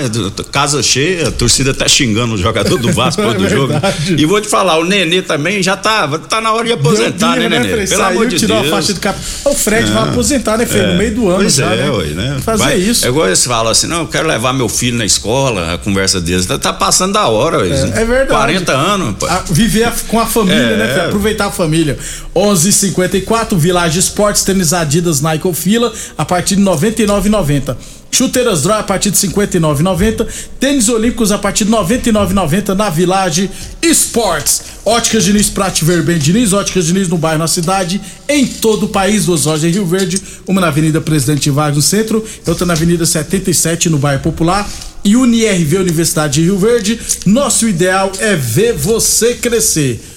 casa 0.52 0.80
cheia, 0.82 1.28
a 1.28 1.30
torcida 1.32 1.72
até 1.72 1.88
xingando 1.88 2.34
o 2.34 2.38
jogador 2.38 2.78
do 2.78 2.92
Vasco 2.92 3.20
É 3.22 3.34
do 3.34 3.48
jogo. 3.48 3.74
E 4.16 4.24
vou 4.24 4.40
te 4.40 4.48
falar, 4.48 4.78
o 4.78 4.84
Nenê 4.84 5.20
também 5.20 5.60
já 5.62 5.76
tá, 5.76 6.06
tá 6.28 6.40
na 6.40 6.52
hora 6.52 6.66
de 6.66 6.72
aposentar, 6.72 7.32
Deu 7.36 7.48
birra, 7.48 7.48
né, 7.48 7.58
Nenê? 7.58 7.72
Frei? 7.72 7.86
Pelo 7.88 8.00
Saiu, 8.00 8.10
amor 8.16 8.26
de 8.28 8.38
tirou 8.38 8.60
Deus. 8.60 8.72
a 8.72 8.76
faixa 8.76 8.94
de 8.94 9.00
capa. 9.00 9.18
O 9.46 9.54
Fred 9.54 9.86
Não. 9.90 9.94
vai 10.00 10.08
aposentar, 10.10 10.56
né, 10.56 10.66
Frei? 10.66 10.82
No 10.86 10.92
É. 10.92 10.96
meio 10.96 11.14
do 11.14 11.28
ano 11.28 11.38
Pois 11.38 11.54
já, 11.54 11.72
é, 11.72 11.76
né? 11.76 11.90
ué, 11.90 12.04
né? 12.06 12.36
Fazer 12.44 12.62
Vai- 12.64 12.76
isso. 12.78 13.04
É 13.04 13.08
igual 13.08 13.26
eles 13.26 13.44
falam 13.44 13.72
assim, 13.72 13.86
não, 13.88 14.00
eu 14.02 14.06
quero 14.06 14.28
levar 14.28 14.52
meu 14.52 14.68
filho 14.68 14.96
na 14.98 15.04
escola, 15.04 15.74
a 15.74 15.78
conversa 15.78 16.20
deles. 16.20 16.46
Tá, 16.46 16.56
tá 16.58 16.72
passando 16.72 17.12
da 17.14 17.26
hora, 17.26 17.58
ué. 17.58 17.68
É, 17.68 18.02
é 18.02 18.04
verdade. 18.04 18.28
40 18.28 18.72
anos. 18.72 19.16
A- 19.28 19.42
viver 19.50 19.90
com 20.06 20.20
a 20.20 20.26
família, 20.26 20.56
É. 20.62 20.76
né? 20.76 21.04
Aproveitar 21.06 21.46
a 21.46 21.50
família. 21.50 21.98
11:54 22.34 23.56
Village 23.58 23.98
Esportes, 23.98 24.42
tênis 24.42 24.72
Adidas 24.92 25.20
Nike 25.22 25.46
ou 25.46 25.54
Fila, 25.54 25.92
a 26.18 26.24
partir 26.24 26.56
de 26.56 26.62
R$ 26.62 26.70
99,90. 26.70 27.76
Chuteiras 28.10 28.62
Draw 28.62 28.78
a 28.78 28.82
partir 28.82 29.10
de 29.10 29.26
R$ 29.26 29.32
59,90. 29.32 30.26
Tênis 30.60 30.88
Olímpicos 30.90 31.32
a 31.32 31.38
partir 31.38 31.64
de 31.64 31.70
R$ 31.70 31.78
99,90 31.78 32.74
na 32.74 32.90
Village 32.90 33.50
Esportes. 33.80 34.62
Óticas 34.84 35.24
Diniz, 35.24 35.48
Prate 35.48 35.82
Verben 35.84 36.18
Diniz, 36.18 36.52
Óticas 36.52 36.86
Diniz 36.86 37.08
no 37.08 37.16
bairro, 37.16 37.38
na 37.38 37.48
cidade, 37.48 38.00
em 38.28 38.46
todo 38.46 38.86
o 38.86 38.88
país, 38.88 39.24
duas 39.24 39.44
lojas 39.44 39.64
em 39.64 39.70
Rio 39.70 39.86
Verde, 39.86 40.20
uma 40.46 40.60
na 40.60 40.66
Avenida 40.66 41.00
Presidente 41.00 41.48
Vargas 41.50 41.76
no 41.76 41.82
centro, 41.82 42.22
outra 42.46 42.66
na 42.66 42.74
Avenida 42.74 43.06
77 43.06 43.88
no 43.88 43.96
bairro 43.96 44.20
Popular. 44.20 44.68
E 45.04 45.16
UniRV 45.16 45.78
Universidade 45.78 46.34
de 46.34 46.42
Rio 46.42 46.58
Verde, 46.58 47.00
nosso 47.24 47.66
ideal 47.66 48.12
é 48.20 48.36
ver 48.36 48.74
você 48.74 49.34
crescer. 49.34 50.11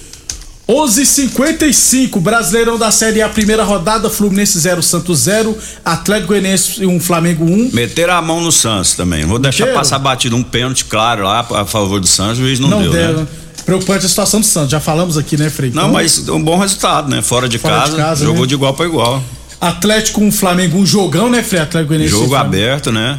11:55 0.68 2.20
Brasileirão 2.20 2.76
da 2.76 2.90
Série 2.90 3.22
A, 3.22 3.28
primeira 3.28 3.62
rodada, 3.62 4.10
Fluminense 4.10 4.58
0, 4.58 4.82
Santos 4.82 5.20
0, 5.20 5.56
Atlético 5.84 6.28
Goianiense 6.28 6.84
1, 6.84 7.00
Flamengo 7.00 7.44
1. 7.44 7.70
Meteram 7.72 8.14
a 8.14 8.22
mão 8.22 8.40
no 8.40 8.50
Santos 8.50 8.94
também. 8.94 9.24
Vou 9.24 9.38
deixar 9.38 9.64
Meteram? 9.66 9.80
passar 9.80 9.98
batido 10.00 10.34
um 10.34 10.42
pênalti 10.42 10.84
claro 10.86 11.22
lá 11.24 11.46
a 11.54 11.64
favor 11.64 12.00
do 12.00 12.06
Santos, 12.06 12.38
o 12.38 12.42
juiz 12.42 12.58
não, 12.58 12.68
Não, 12.68 12.82
deu, 12.82 12.92
deram. 12.92 13.20
né? 13.20 13.26
Preocupante 13.64 14.06
a 14.06 14.08
situação 14.08 14.40
do 14.40 14.46
Santos, 14.46 14.70
já 14.70 14.80
falamos 14.80 15.16
aqui, 15.18 15.36
né, 15.36 15.50
Frei? 15.50 15.70
Não, 15.70 15.82
Então, 15.82 15.92
mas 15.92 16.28
um 16.28 16.42
bom 16.42 16.56
resultado, 16.58 17.08
né? 17.08 17.20
Fora 17.22 17.48
de, 17.48 17.58
Fora 17.58 17.74
de 17.76 17.80
casa, 17.82 17.96
casa, 17.96 18.24
jogou 18.24 18.42
né? 18.42 18.46
de 18.48 18.54
igual 18.54 18.74
para 18.74 18.86
igual. 18.86 19.22
Atlético 19.60 20.20
1, 20.20 20.30
Flamengo 20.32 20.78
1, 20.78 20.86
jogão, 20.86 21.30
né, 21.30 21.42
Frei? 21.42 21.60
Atlético 21.62 21.88
Goianiense 21.88 22.12
Jogo 22.16 22.34
aberto, 22.34 22.92
né? 22.92 23.18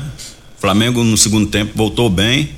Flamengo 0.60 1.03
no 1.03 1.17
segundo 1.17 1.47
tempo 1.47 1.71
voltou 1.75 2.10
bem. 2.10 2.49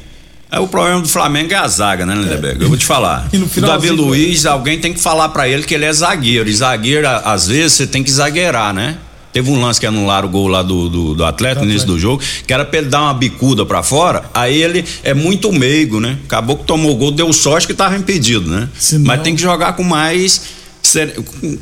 Aí 0.51 0.59
o 0.59 0.67
problema 0.67 0.99
do 0.99 1.07
Flamengo 1.07 1.53
é 1.53 1.57
a 1.57 1.67
zaga, 1.67 2.05
né, 2.05 2.15
Lindeberg? 2.15 2.61
Eu 2.61 2.69
vou 2.69 2.77
te 2.77 2.85
falar. 2.85 3.27
E 3.31 3.37
no 3.37 3.45
o 3.45 3.61
Davi 3.61 3.91
Luiz, 3.91 4.47
alguém 4.47 4.79
tem 4.79 4.93
que 4.93 4.99
falar 4.99 5.29
pra 5.29 5.47
ele 5.47 5.63
que 5.63 5.75
ele 5.75 5.85
é 5.85 5.93
zagueiro. 5.93 6.49
E 6.49 6.53
zagueiro, 6.53 7.07
às 7.07 7.47
vezes, 7.47 7.73
você 7.73 7.85
tem 7.85 8.03
que 8.03 8.11
zagueirar, 8.11 8.73
né? 8.73 8.97
Teve 9.31 9.51
um 9.51 9.61
lance 9.61 9.79
que 9.79 9.85
anularam 9.85 10.27
o 10.27 10.31
gol 10.31 10.47
lá 10.47 10.63
do, 10.63 10.89
do, 10.89 11.13
do 11.13 11.23
Atlético 11.23 11.63
no 11.63 11.69
início 11.69 11.87
do 11.87 11.99
jogo, 11.99 12.23
que 12.47 12.51
era 12.51 12.65
pra 12.65 12.79
ele 12.79 12.89
dar 12.89 13.03
uma 13.03 13.13
bicuda 13.13 13.63
pra 13.63 13.83
fora, 13.83 14.23
aí 14.33 14.59
ele 14.59 14.83
é 15.03 15.13
muito 15.13 15.51
meigo, 15.51 15.99
né? 15.99 16.17
Acabou 16.25 16.57
que 16.57 16.63
tomou 16.63 16.93
o 16.93 16.95
gol, 16.95 17.11
deu 17.11 17.31
sorte 17.31 17.67
que 17.67 17.73
tava 17.75 17.95
impedido, 17.95 18.49
né? 18.49 18.67
Mas 19.01 19.21
tem 19.21 19.35
que 19.35 19.41
jogar 19.41 19.73
com 19.73 19.83
mais 19.83 20.41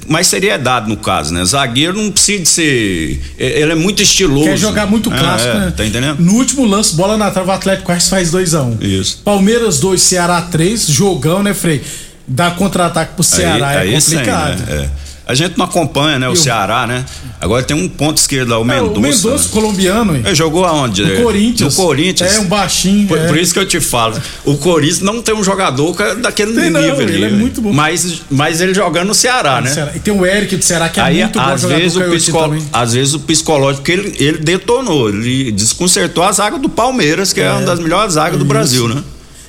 mais 0.07 0.27
seriedade 0.27 0.87
no 0.87 0.97
caso, 0.97 1.33
né? 1.33 1.43
Zagueiro 1.43 1.93
não 2.01 2.11
precisa 2.11 2.43
de 2.43 2.49
ser. 2.49 3.21
Ele 3.37 3.71
é 3.71 3.75
muito 3.75 4.01
estiloso. 4.01 4.45
Quer 4.45 4.57
jogar 4.57 4.85
muito 4.85 5.11
É, 5.11 5.17
clássico, 5.17 5.51
é, 5.51 5.59
né? 5.59 5.73
Tá 5.75 5.85
entendendo? 5.85 6.19
No 6.21 6.33
último 6.33 6.65
lance, 6.65 6.95
bola 6.95 7.17
na 7.17 7.29
trave, 7.31 7.49
o 7.49 7.51
Atlético 7.51 7.85
quase 7.87 8.09
faz 8.09 8.31
2x1. 8.31 8.81
Isso. 8.81 9.21
Palmeiras 9.23 9.79
2, 9.79 10.01
Ceará 10.01 10.41
3, 10.41 10.87
jogão, 10.87 11.43
né, 11.43 11.53
Frei? 11.53 11.81
Dá 12.27 12.51
contra-ataque 12.51 13.13
pro 13.15 13.23
Ceará, 13.23 13.69
aí, 13.69 13.91
é 13.91 13.95
aí 13.95 14.01
sim, 14.01 14.17
complicado. 14.17 14.59
né? 14.65 14.65
É. 14.83 15.06
A 15.27 15.33
gente 15.35 15.57
não 15.57 15.65
acompanha, 15.65 16.17
né? 16.17 16.27
O 16.27 16.31
E 16.31 16.33
o- 16.33 16.37
Ceará, 16.37 16.87
né? 16.87 17.03
Agora 17.41 17.61
tem 17.61 17.75
um 17.75 17.89
ponto 17.89 18.17
esquerdo 18.17 18.49
lá, 18.49 18.59
o 18.59 18.61
É, 18.61 18.65
Mendonça. 18.65 18.97
o 18.97 19.01
Mendonça, 19.01 19.29
né? 19.29 19.49
colombiano, 19.51 20.15
hein? 20.15 20.21
Ele 20.25 20.33
jogou 20.35 20.63
aonde? 20.65 21.03
No 21.03 21.21
Corinthians. 21.21 21.75
No 21.77 21.83
Corinthians. 21.83 22.35
É, 22.35 22.39
um 22.39 22.45
baixinho. 22.45 23.07
Por, 23.07 23.17
é. 23.17 23.27
por 23.27 23.37
isso 23.37 23.53
que 23.53 23.59
eu 23.59 23.65
te 23.67 23.79
falo. 23.81 24.17
O 24.45 24.55
Corinthians 24.57 25.01
não 25.01 25.21
tem 25.21 25.35
um 25.35 25.43
jogador 25.43 25.93
que 25.95 26.01
é 26.01 26.15
daquele 26.15 26.53
Tem 26.53 26.69
não, 26.69 26.79
nível 26.81 26.99
ali. 27.01 27.13
ele 27.13 27.25
é 27.25 27.29
né? 27.29 27.37
muito 27.37 27.61
bom. 27.61 27.73
Mas, 27.73 28.21
mas 28.29 28.61
ele 28.61 28.73
jogando 28.73 29.07
no 29.09 29.13
Ceará, 29.13 29.59
né? 29.59 29.69
Ceará. 29.69 29.91
E 29.93 29.99
tem 29.99 30.13
o 30.13 30.25
Eric 30.25 30.55
do 30.55 30.63
Ceará, 30.63 30.87
que 30.87 30.99
é 30.99 31.03
Aí, 31.03 31.17
muito 31.19 31.37
bom 31.39 31.45
às 31.45 31.61
jogador. 31.61 31.79
vezes, 31.81 31.97
o 31.97 32.01
psicó... 32.09 32.49
às 32.71 32.93
vezes 32.93 33.13
o 33.13 33.19
psicológico, 33.19 33.83
porque 33.83 33.91
ele, 33.91 34.15
ele 34.17 34.37
detonou, 34.37 35.09
ele 35.09 35.51
desconcertou 35.51 36.23
a 36.23 36.31
zaga 36.31 36.57
do 36.57 36.69
Palmeiras, 36.69 37.33
que 37.33 37.41
é, 37.41 37.45
É. 37.47 37.51
uma 37.51 37.61
das 37.63 37.79
melhores 37.79 38.13
zagas 38.13 38.39
do. 38.39 38.45
Brasil, 38.45 38.87
né? 38.87 39.03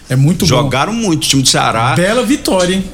É 0.09 0.17
muito 0.17 0.47
Jogaram 0.47 0.93
muito, 0.93 1.25
o 1.25 1.29
time 1.29 1.43
do 1.43 1.49
Ceará 1.49 1.95
Bela 1.95 2.23
vitória, 2.23 2.75
hein? 2.75 2.85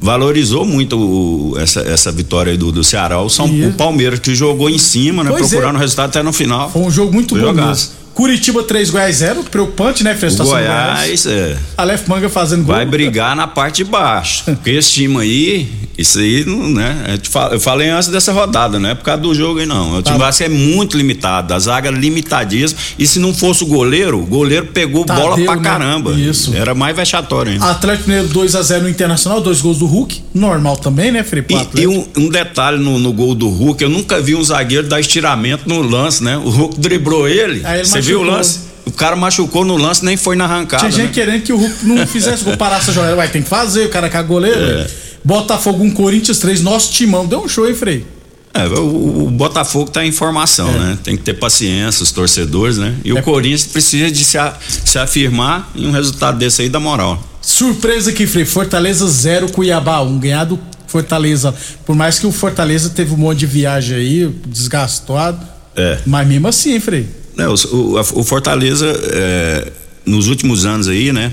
valorizou 0.00 0.64
muito 0.64 0.98
o- 0.98 1.58
essa, 1.58 1.80
essa 1.80 2.10
vitória 2.10 2.52
aí 2.52 2.56
do, 2.56 2.72
do 2.72 2.82
Ceará. 2.82 3.20
O, 3.20 3.28
São, 3.28 3.46
o 3.46 3.72
Palmeiras 3.74 4.18
que 4.18 4.34
jogou 4.34 4.70
em 4.70 4.78
cima, 4.78 5.22
né? 5.22 5.30
Pois 5.30 5.48
procurando 5.48 5.74
é. 5.74 5.78
o 5.78 5.80
resultado 5.80 6.08
até 6.08 6.22
no 6.22 6.32
final. 6.32 6.70
Foi 6.70 6.82
um 6.82 6.90
jogo 6.90 7.12
muito 7.12 7.36
Foi 7.36 7.52
bom. 7.52 7.74
Curitiba 8.20 8.62
3, 8.62 8.90
Goiás 8.90 9.16
0. 9.16 9.44
Preocupante, 9.44 10.04
né, 10.04 10.14
Fê? 10.14 10.26
a 10.26 10.28
O 10.28 10.32
situação 10.32 10.54
do 10.54 10.60
Goiás 10.60 11.24
é, 11.24 11.56
Aleph 11.74 12.06
Manga 12.06 12.28
fazendo 12.28 12.64
gol. 12.64 12.74
vai 12.74 12.84
brigar 12.84 13.34
na 13.34 13.46
parte 13.46 13.76
de 13.76 13.84
baixo. 13.84 14.44
Porque 14.60 14.68
esse 14.72 14.92
time 14.92 15.16
aí, 15.22 15.66
isso 15.96 16.18
aí, 16.18 16.44
né? 16.44 17.18
Eu, 17.52 17.58
falei 17.58 17.88
antes 17.88 18.10
dessa 18.10 18.30
rodada, 18.30 18.78
não 18.78 18.90
é 18.90 18.94
por 18.94 19.04
causa 19.04 19.22
do 19.22 19.34
jogo 19.34 19.60
aí, 19.60 19.64
não. 19.64 19.96
O 19.96 20.02
time 20.02 20.18
Tá. 20.18 20.26
Vasco 20.26 20.42
é 20.42 20.50
muito 20.50 20.98
limitado, 20.98 21.54
a 21.54 21.58
zaga 21.58 21.90
limitadíssima. 21.90 22.78
E 22.98 23.06
se 23.06 23.18
não 23.18 23.32
fosse 23.32 23.64
o 23.64 23.66
goleiro, 23.66 24.18
o 24.20 24.26
goleiro 24.26 24.66
pegou 24.66 25.02
Tadeu, 25.06 25.22
bola 25.24 25.36
pra 25.42 25.56
né? 25.56 25.62
caramba. 25.62 26.12
Isso. 26.12 26.54
Era 26.54 26.74
mais 26.74 26.94
vexatório 26.94 27.52
ainda. 27.52 27.70
Atlético 27.70 28.10
Mineiro 28.10 28.28
2x0 28.28 28.82
no 28.82 28.88
Internacional, 28.90 29.40
dois 29.40 29.62
gols 29.62 29.78
do 29.78 29.86
Hulk. 29.86 30.20
Normal 30.34 30.76
também, 30.76 31.10
né, 31.10 31.22
Felipe? 31.22 31.54
E, 31.74 31.80
e 31.80 31.86
um, 31.86 32.06
um 32.18 32.28
detalhe 32.28 32.76
no, 32.76 32.98
no 32.98 33.14
gol 33.14 33.34
do 33.34 33.48
Hulk, 33.48 33.82
eu 33.82 33.88
nunca 33.88 34.20
vi 34.20 34.34
um 34.34 34.44
zagueiro 34.44 34.86
dar 34.86 35.00
estiramento 35.00 35.66
no 35.66 35.80
lance, 35.80 36.22
né? 36.22 36.36
O 36.36 36.50
Hulk 36.50 36.78
driblou 36.78 37.26
ele. 37.26 37.62
Aí 37.64 37.80
ele 37.80 37.88
Você 37.88 38.09
viu 38.10 38.20
o 38.20 38.24
lance? 38.24 38.60
O 38.86 38.92
cara 38.92 39.14
machucou 39.14 39.64
no 39.64 39.76
lance, 39.76 40.04
nem 40.04 40.16
foi 40.16 40.34
na 40.36 40.44
arrancada. 40.44 40.80
Tinha 40.88 40.90
gente 40.92 41.08
né? 41.08 41.12
querendo 41.14 41.42
que 41.42 41.52
o 41.52 41.56
Hulk 41.56 41.86
não 41.86 42.06
fizesse 42.06 42.42
gol, 42.44 42.56
parasse 42.56 42.90
a 42.90 42.92
jogada. 42.92 43.14
Vai, 43.14 43.28
tem 43.28 43.42
que 43.42 43.48
fazer, 43.48 43.86
o 43.86 43.88
cara 43.88 44.08
que 44.08 44.16
é 44.16 44.22
goleiro. 44.22 44.58
É. 44.60 44.86
Botafogo 45.22 45.84
1, 45.84 45.90
Corinthians 45.92 46.38
3, 46.38 46.62
nosso 46.62 46.90
timão. 46.92 47.26
Deu 47.26 47.40
um 47.42 47.48
show, 47.48 47.68
hein, 47.68 47.74
Frei? 47.74 48.04
É, 48.52 48.66
o, 48.66 49.26
o 49.26 49.30
Botafogo 49.30 49.90
tá 49.90 50.04
em 50.04 50.10
formação, 50.10 50.68
É. 50.70 50.78
né? 50.78 50.98
Tem 51.04 51.16
que 51.16 51.22
ter 51.22 51.34
paciência, 51.34 52.02
os 52.02 52.10
torcedores, 52.10 52.78
né? 52.78 52.96
E 53.04 53.12
o 53.12 53.22
Corinthians 53.22 53.64
precisa 53.64 54.10
de 54.10 54.24
se, 54.24 54.36
a- 54.38 54.56
se 54.84 54.98
afirmar 54.98 55.70
em 55.76 55.86
um 55.86 55.92
resultado 55.92 56.36
desse 56.38 56.62
aí 56.62 56.68
da 56.68 56.80
moral. 56.80 57.22
Surpresa 57.40 58.10
aqui, 58.10 58.26
Frei. 58.26 58.44
Fortaleza 58.44 59.06
0, 59.06 59.50
Cuiabá 59.52 60.00
1. 60.02 60.18
Ganhado 60.18 60.58
Fortaleza. 60.88 61.54
Por 61.86 61.94
mais 61.94 62.18
que 62.18 62.26
o 62.26 62.32
Fortaleza 62.32 62.90
teve 62.90 63.14
um 63.14 63.18
monte 63.18 63.38
de 63.40 63.46
viagem 63.46 63.96
aí, 63.96 64.34
desgastado. 64.46 65.38
É. 65.76 65.98
Mas 66.04 66.26
mesmo 66.26 66.48
assim, 66.48 66.72
hein, 66.72 66.80
Frei. 66.80 67.06
É, 67.40 67.48
o, 67.48 67.54
o- 67.76 67.98
a- 67.98 68.04
o 68.14 68.22
Fortaleza, 68.24 68.86
é, 69.12 69.72
nos 70.06 70.28
últimos 70.28 70.64
anos 70.64 70.88
aí, 70.88 71.12
né? 71.12 71.32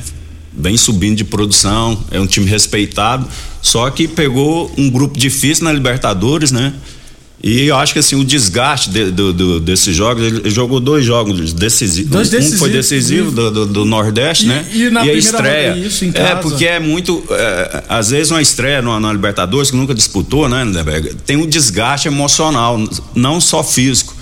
Vem 0.60 0.76
subindo 0.78 1.15
de 1.15 1.24
produção, 1.24 2.04
é 2.10 2.20
um 2.20 2.26
time 2.26 2.48
respeitado, 2.48 3.28
só 3.62 3.89
que 3.91 4.08
pegou 4.08 4.72
um 4.78 4.89
grupo 4.89 5.17
difícil 5.20 5.65
na 5.65 5.72
Libertadores, 5.72 6.52
né? 6.52 6.74
E 7.43 7.65
eu 7.67 7.76
acho 7.76 7.93
que 7.93 8.00
assim, 8.00 8.15
o 8.15 8.26
desgaste 8.26 8.89
de- 8.89 9.12
do- 9.12 9.32
do- 9.32 9.60
desses 9.60 9.96
jogos, 9.96 10.24
ele, 10.26 10.50
jogou 10.50 10.80
dois 10.80 11.06
jogos 11.06 11.54
decisivos. 11.54 12.10
Dois 12.10 12.34
um 12.34 12.58
foi 12.58 12.72
decisivo 12.72 13.30
do, 13.30 13.52
do- 13.52 13.65
do 13.67 13.86
Nordeste, 13.86 14.46
E- 14.46 14.48
né? 14.48 14.65
e 14.74 14.89
na 14.89 15.02
a 15.02 15.04
primeira 15.04 15.20
estreia. 15.20 15.78
isso, 15.78 16.04
em 16.04 16.10
é, 16.10 16.12
casa. 16.13 16.36
porque 16.38 16.65
é 16.65 16.80
muito. 16.80 17.24
é, 17.30 17.84
às 17.88 18.10
vezes 18.10 18.32
uma 18.32 18.41
estreia 18.41 18.82
na, 18.82 19.00
na 19.00 19.13
Libertadores, 19.13 19.70
que 19.70 19.78
nunca 19.78 19.93
disputou, 19.93 20.50
né, 20.50 20.65
tem 21.28 21.38
um 21.38 21.46
desgaste 21.46 22.08
emocional, 22.08 22.84
não 23.13 23.39
só 23.39 23.63
físico. 23.63 24.16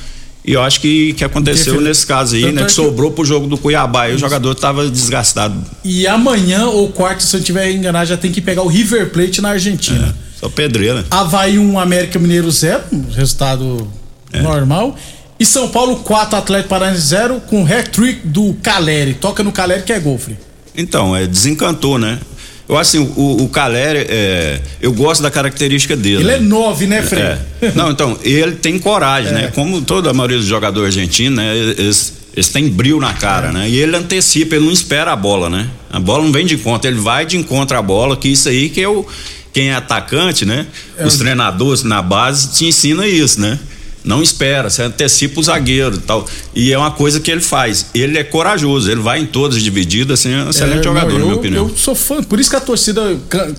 E 0.48 0.54
eu 0.54 0.62
acho 0.62 0.80
que, 0.80 1.14
que 1.14 1.24
aconteceu 1.24 1.82
nesse 1.82 2.06
caso 2.06 2.36
aí, 2.36 2.42
Tanto 2.44 2.54
né? 2.56 2.62
é 2.62 2.66
Que 2.66 2.70
que- 2.70 2.76
sobrou 2.76 3.12
pro 3.12 3.26
jogo 3.26 3.48
do 3.48 3.58
Cuiabá. 3.58 4.10
E 4.10 4.14
o 4.14 4.18
jogador 4.18 4.54
tava 4.54 4.88
desgastado. 4.90 5.56
E 5.84 6.06
amanhã 6.06 6.68
ou 6.68 6.90
quarta, 6.90 7.22
se 7.22 7.36
eu 7.36 7.42
tiver 7.42 7.72
enganado, 7.72 8.06
já 8.08 8.18
tem 8.18 8.32
que 8.32 8.42
pegar 8.42 8.62
o 8.62 8.68
River 8.68 9.10
Plate 9.10 9.42
na 9.42 9.50
Argentina. 9.50 10.16
Só 10.40 10.48
pedreira. 10.50 11.04
Havaí 11.10 11.58
1, 11.58 11.80
América 11.80 12.20
Mineiro 12.20 12.52
0, 12.52 12.84
um 12.92 13.10
resultado 13.12 13.88
É. 14.32 14.42
normal. 14.42 14.96
E 15.40 15.46
São 15.46 15.68
Paulo 15.70 15.98
4, 15.98 16.38
Atlético 16.38 16.70
Paranaense 16.70 17.02
0, 17.08 17.42
com 17.48 17.66
hat-trick 17.66 18.28
do 18.28 18.54
Caleri. 18.62 19.16
Toca 19.16 19.42
no 19.44 19.52
Caleri 19.52 19.82
que 19.84 19.92
é 19.94 20.00
gol, 20.00 20.18
Frei. 20.20 20.38
Então, 20.78 21.16
é, 21.16 21.26
desencantou, 21.26 21.98
né? 21.98 22.20
Eu 22.68 22.78
acho 22.78 22.98
assim, 22.98 23.14
o, 23.16 23.44
o 23.44 23.50
Caleri, 23.50 24.08
é, 24.10 24.60
eu 24.82 24.92
gosto 24.92 25.22
da 25.22 25.30
característica 25.30 25.96
dele. 25.96 26.24
Ele 26.24 26.32
é 26.32 26.40
né? 26.40 26.48
9, 26.48 26.88
né, 26.88 27.02
Frei? 27.04 27.22
É. 27.24 27.40
Não, 27.76 27.92
então, 27.92 28.18
ele 28.24 28.54
tem 28.54 28.80
coragem, 28.80 29.32
né? 29.32 29.52
Como 29.54 29.82
toda 29.82 30.10
a 30.10 30.14
maioria 30.14 30.38
dos 30.38 30.48
jogadores 30.48 30.96
argentinos, 30.96 31.38
né? 31.38 31.56
Eles, 31.56 32.14
eles 32.34 32.50
têm 32.50 32.68
brilho 32.68 33.00
na 33.00 33.14
cara, 33.14 33.52
né? 33.52 33.70
E 33.70 33.78
ele 33.78 33.96
antecipa, 33.96 34.56
ele 34.56 34.66
não 34.66 34.72
espera 34.72 35.14
a 35.14 35.16
bola, 35.16 35.50
né? 35.50 35.70
A 35.92 36.00
bola 36.00 36.24
não 36.24 36.32
vem 36.32 36.46
de 36.46 36.56
encontro, 36.56 36.90
ele 36.90 37.00
vai 37.00 37.26
de 37.26 37.38
encontro 37.38 37.78
à 37.78 37.82
bola, 37.82 38.18
que 38.18 38.30
isso 38.30 38.50
aí 38.50 38.70
que 38.70 38.82
é 38.82 38.90
o. 38.90 39.06
Quem 39.54 39.70
é 39.70 39.76
atacante, 39.76 40.44
né? 40.44 40.66
Os 41.00 41.16
treinadores 41.16 41.82
na 41.82 42.02
base 42.02 42.52
te 42.52 42.66
ensinam 42.66 43.06
isso, 43.06 43.40
né? 43.40 43.58
Não 44.06 44.22
espera, 44.22 44.70
você 44.70 44.84
antecipa 44.84 45.40
o 45.40 45.44
zagueiro 45.44 45.96
e 45.96 46.00
tal. 46.00 46.26
E 46.54 46.72
é 46.72 46.78
uma 46.78 46.92
coisa 46.92 47.20
que 47.20 47.32
ele 47.32 47.42
faz. 47.42 47.88
Ele 47.94 48.18
é 48.18 48.24
corajoso, 48.24 48.90
ele 48.90 49.02
vai 49.02 49.20
em 49.20 49.26
todas 49.26 49.58
as 49.58 49.64
divididas, 49.64 50.20
assim, 50.20 50.32
é 50.32 50.44
um 50.44 50.50
excelente 50.52 50.80
É, 50.80 50.84
jogador, 50.84 51.08
não, 51.12 51.18
na 51.20 51.26
minha 51.26 51.34
eu, 51.34 51.40
opinião. 51.40 51.68
Eu 51.70 51.76
sou 51.76 51.96
fã, 51.96 52.22
por 52.24 52.40
isso 52.40 52.50
que 52.50 52.56
a 52.56 52.62
torcida 52.62 53.02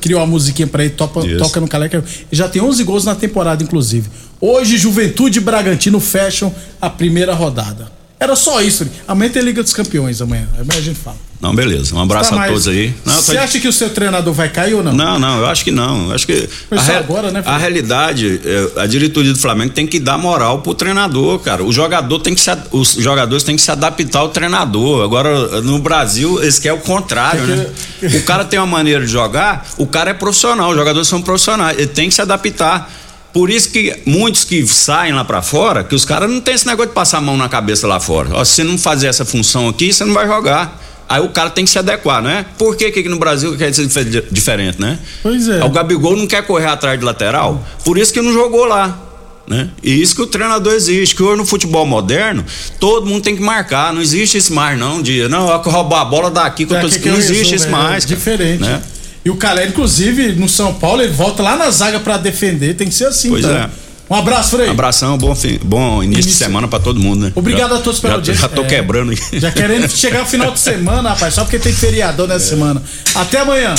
criou 0.00 0.20
uma 0.20 0.26
musiquinha 0.26 0.68
pra 0.68 0.84
ele, 0.84 0.94
topa, 0.94 1.20
toca 1.38 1.60
no 1.60 1.66
é- 1.66 2.02
Já 2.30 2.48
tem 2.48 2.62
11 2.62 2.84
gols 2.84 3.04
na 3.04 3.14
temporada, 3.14 3.62
inclusive. 3.62 4.08
Hoje, 4.40 4.76
Juventude 4.78 5.38
e 5.38 5.42
Bragantino 5.42 5.98
fecham 5.98 6.54
a 6.80 6.88
primeira 6.88 7.34
rodada. 7.34 7.90
Era 8.18 8.36
só 8.36 8.62
isso. 8.62 8.86
Amanhã 9.06 9.30
tem 9.30 9.42
Liga 9.42 9.62
dos 9.62 9.72
Campeões, 9.72 10.22
amanhã. 10.22 10.48
Amanhã 10.54 10.78
a 10.78 10.82
gente 10.82 10.98
fala. 10.98 11.25
Não, 11.40 11.54
beleza. 11.54 11.94
Um 11.94 12.00
abraço 12.00 12.30
Tá, 12.34 12.44
a 12.44 12.48
todos 12.48 12.66
aí. 12.66 12.94
Não, 13.04 13.12
eu 13.12 13.18
tô- 13.18 13.24
Você 13.32 13.36
acha 13.36 13.60
que 13.60 13.68
o 13.68 13.72
seu 13.72 13.90
treinador 13.90 14.32
vai 14.32 14.48
cair 14.48 14.72
ou 14.74 14.82
não? 14.82 14.92
Não, 14.92 15.18
não, 15.18 15.38
eu 15.40 15.46
acho 15.46 15.62
que 15.64 15.70
não. 15.70 16.08
Eu 16.08 16.14
acho 16.14 16.26
que 16.26 16.48
a, 16.70 16.80
re- 16.80 16.94
agora, 16.94 17.30
né, 17.30 17.42
a 17.44 17.58
realidade, 17.58 18.40
é, 18.42 18.80
a 18.80 18.86
diretoria 18.86 19.32
do 19.32 19.38
Flamengo 19.38 19.72
tem 19.74 19.86
que 19.86 20.00
dar 20.00 20.16
moral 20.16 20.60
pro 20.62 20.74
treinador, 20.74 21.38
cara. 21.40 21.62
O 21.62 21.70
jogador 21.72 22.18
tem 22.20 22.34
que 22.34 22.40
se, 22.40 22.50
os 22.72 22.94
jogadores 22.94 23.44
têm 23.44 23.54
que 23.54 23.60
se 23.62 23.70
adaptar 23.70 24.20
ao 24.20 24.30
treinador. 24.30 25.04
Agora 25.04 25.60
no 25.60 25.78
Brasil 25.78 26.40
eles 26.42 26.58
querem 26.58 26.78
o 26.78 26.80
contrário, 26.80 27.42
né? 27.46 27.66
O 28.02 28.22
cara 28.24 28.44
tem 28.44 28.58
uma 28.58 28.66
maneira 28.66 29.04
de 29.04 29.12
jogar, 29.12 29.66
o 29.76 29.86
cara 29.86 30.10
é 30.10 30.14
profissional, 30.14 30.70
os 30.70 30.76
jogadores 30.76 31.06
são 31.06 31.20
profissionais, 31.20 31.76
ele 31.78 31.88
tem 31.88 32.08
que 32.08 32.14
se 32.14 32.22
adaptar. 32.22 32.90
Por 33.32 33.50
isso 33.50 33.68
que 33.68 33.94
muitos 34.06 34.44
que 34.44 34.66
saem 34.66 35.12
lá 35.12 35.22
pra 35.22 35.42
fora, 35.42 35.84
que 35.84 35.94
os 35.94 36.06
caras 36.06 36.30
não 36.30 36.40
tem 36.40 36.54
esse 36.54 36.66
negócio 36.66 36.88
de 36.88 36.94
passar 36.94 37.18
a 37.18 37.20
mão 37.20 37.36
na 37.36 37.50
cabeça 37.50 37.86
lá 37.86 38.00
fora. 38.00 38.30
Ó, 38.32 38.42
se 38.42 38.52
você 38.54 38.64
não 38.64 38.78
fazer 38.78 39.08
essa 39.08 39.26
função 39.26 39.68
aqui, 39.68 39.92
você 39.92 40.02
não 40.06 40.14
vai 40.14 40.26
jogar. 40.26 40.80
Aí 41.08 41.20
o 41.20 41.28
cara 41.28 41.50
tem 41.50 41.64
que 41.64 41.70
se 41.70 41.78
adequar, 41.78 42.20
né? 42.20 42.44
Por 42.58 42.76
que 42.76 42.90
que 42.90 43.00
aqui 43.00 43.08
no 43.08 43.18
Brasil 43.18 43.56
quer 43.56 43.72
ser 43.72 43.86
dife- 43.86 44.24
diferente, 44.30 44.80
né? 44.80 44.98
Pois 45.22 45.48
é. 45.48 45.62
O 45.64 45.70
Gabigol 45.70 46.16
não 46.16 46.26
quer 46.26 46.42
correr 46.44 46.66
atrás 46.66 46.98
de 46.98 47.04
lateral, 47.04 47.64
por 47.84 47.96
isso 47.96 48.12
que 48.12 48.20
não 48.20 48.32
jogou 48.32 48.64
lá. 48.64 49.02
Né? 49.46 49.68
E 49.80 50.02
isso 50.02 50.16
que 50.16 50.22
o 50.22 50.26
treinador 50.26 50.72
exige, 50.72 51.14
que 51.14 51.22
hoje 51.22 51.38
no 51.38 51.46
futebol 51.46 51.86
moderno, 51.86 52.44
todo 52.80 53.06
mundo 53.06 53.22
tem 53.22 53.36
que 53.36 53.42
marcar, 53.42 53.92
não 53.94 54.02
existe 54.02 54.36
esse 54.36 54.52
mais 54.52 54.76
não, 54.76 55.00
de 55.00 55.28
não, 55.28 55.48
eu 55.48 55.58
roubar 55.60 56.00
a 56.00 56.04
bola 56.04 56.28
daqui, 56.32 56.66
que 56.66 56.74
eu 56.74 56.80
tô, 56.80 56.86
É, 56.88 56.90
que 56.90 56.98
que 56.98 57.08
não 57.08 57.16
existe 57.16 57.54
isso 57.54 57.66
é 57.66 57.70
mais. 57.70 58.04
cara, 58.04 58.16
Diferente. 58.16 58.60
né? 58.62 58.82
E 59.24 59.30
o 59.30 59.36
Caleri, 59.36 59.68
inclusive, 59.70 60.32
no 60.32 60.48
São 60.48 60.74
Paulo, 60.74 61.00
ele 61.02 61.12
volta 61.12 61.44
lá 61.44 61.56
na 61.56 61.70
zaga 61.70 62.00
pra 62.00 62.16
defender. 62.16 62.74
Tem 62.74 62.88
que 62.88 62.94
ser 62.94 63.06
assim, 63.06 63.28
Pois 63.28 63.44
então. 63.44 63.56
é. 63.56 63.70
Um 64.08 64.14
abraço, 64.14 64.50
Frei. 64.56 64.68
Abração, 64.70 65.18
bom, 65.18 65.34
fim- 65.34 65.58
bom 65.64 66.00
início, 66.02 66.26
de 66.30 66.32
semana 66.36 66.68
pra 66.68 66.78
todo 66.78 67.00
mundo, 67.00 67.24
né? 67.26 67.32
Obrigado 67.34 67.70
Já- 67.70 67.76
a 67.76 67.80
todos 67.80 67.98
pela 67.98 68.12
já, 68.12 68.16
audiência. 68.18 68.42
Já 68.42 68.48
tô 68.48 68.62
É. 68.62 68.64
quebrando 68.66 69.10
aqui. 69.12 69.40
Já 69.40 69.50
querendo 69.50 69.88
chegar 69.90 70.20
ao 70.20 70.26
final 70.26 70.52
de 70.52 70.60
semana, 70.60 71.08
rapaz, 71.10 71.34
só 71.34 71.42
porque 71.42 71.58
tem 71.58 71.72
feriador 71.72 72.28
nessa 72.28 72.46
semana. 72.50 72.80
Até 73.16 73.40
amanhã. 73.40 73.74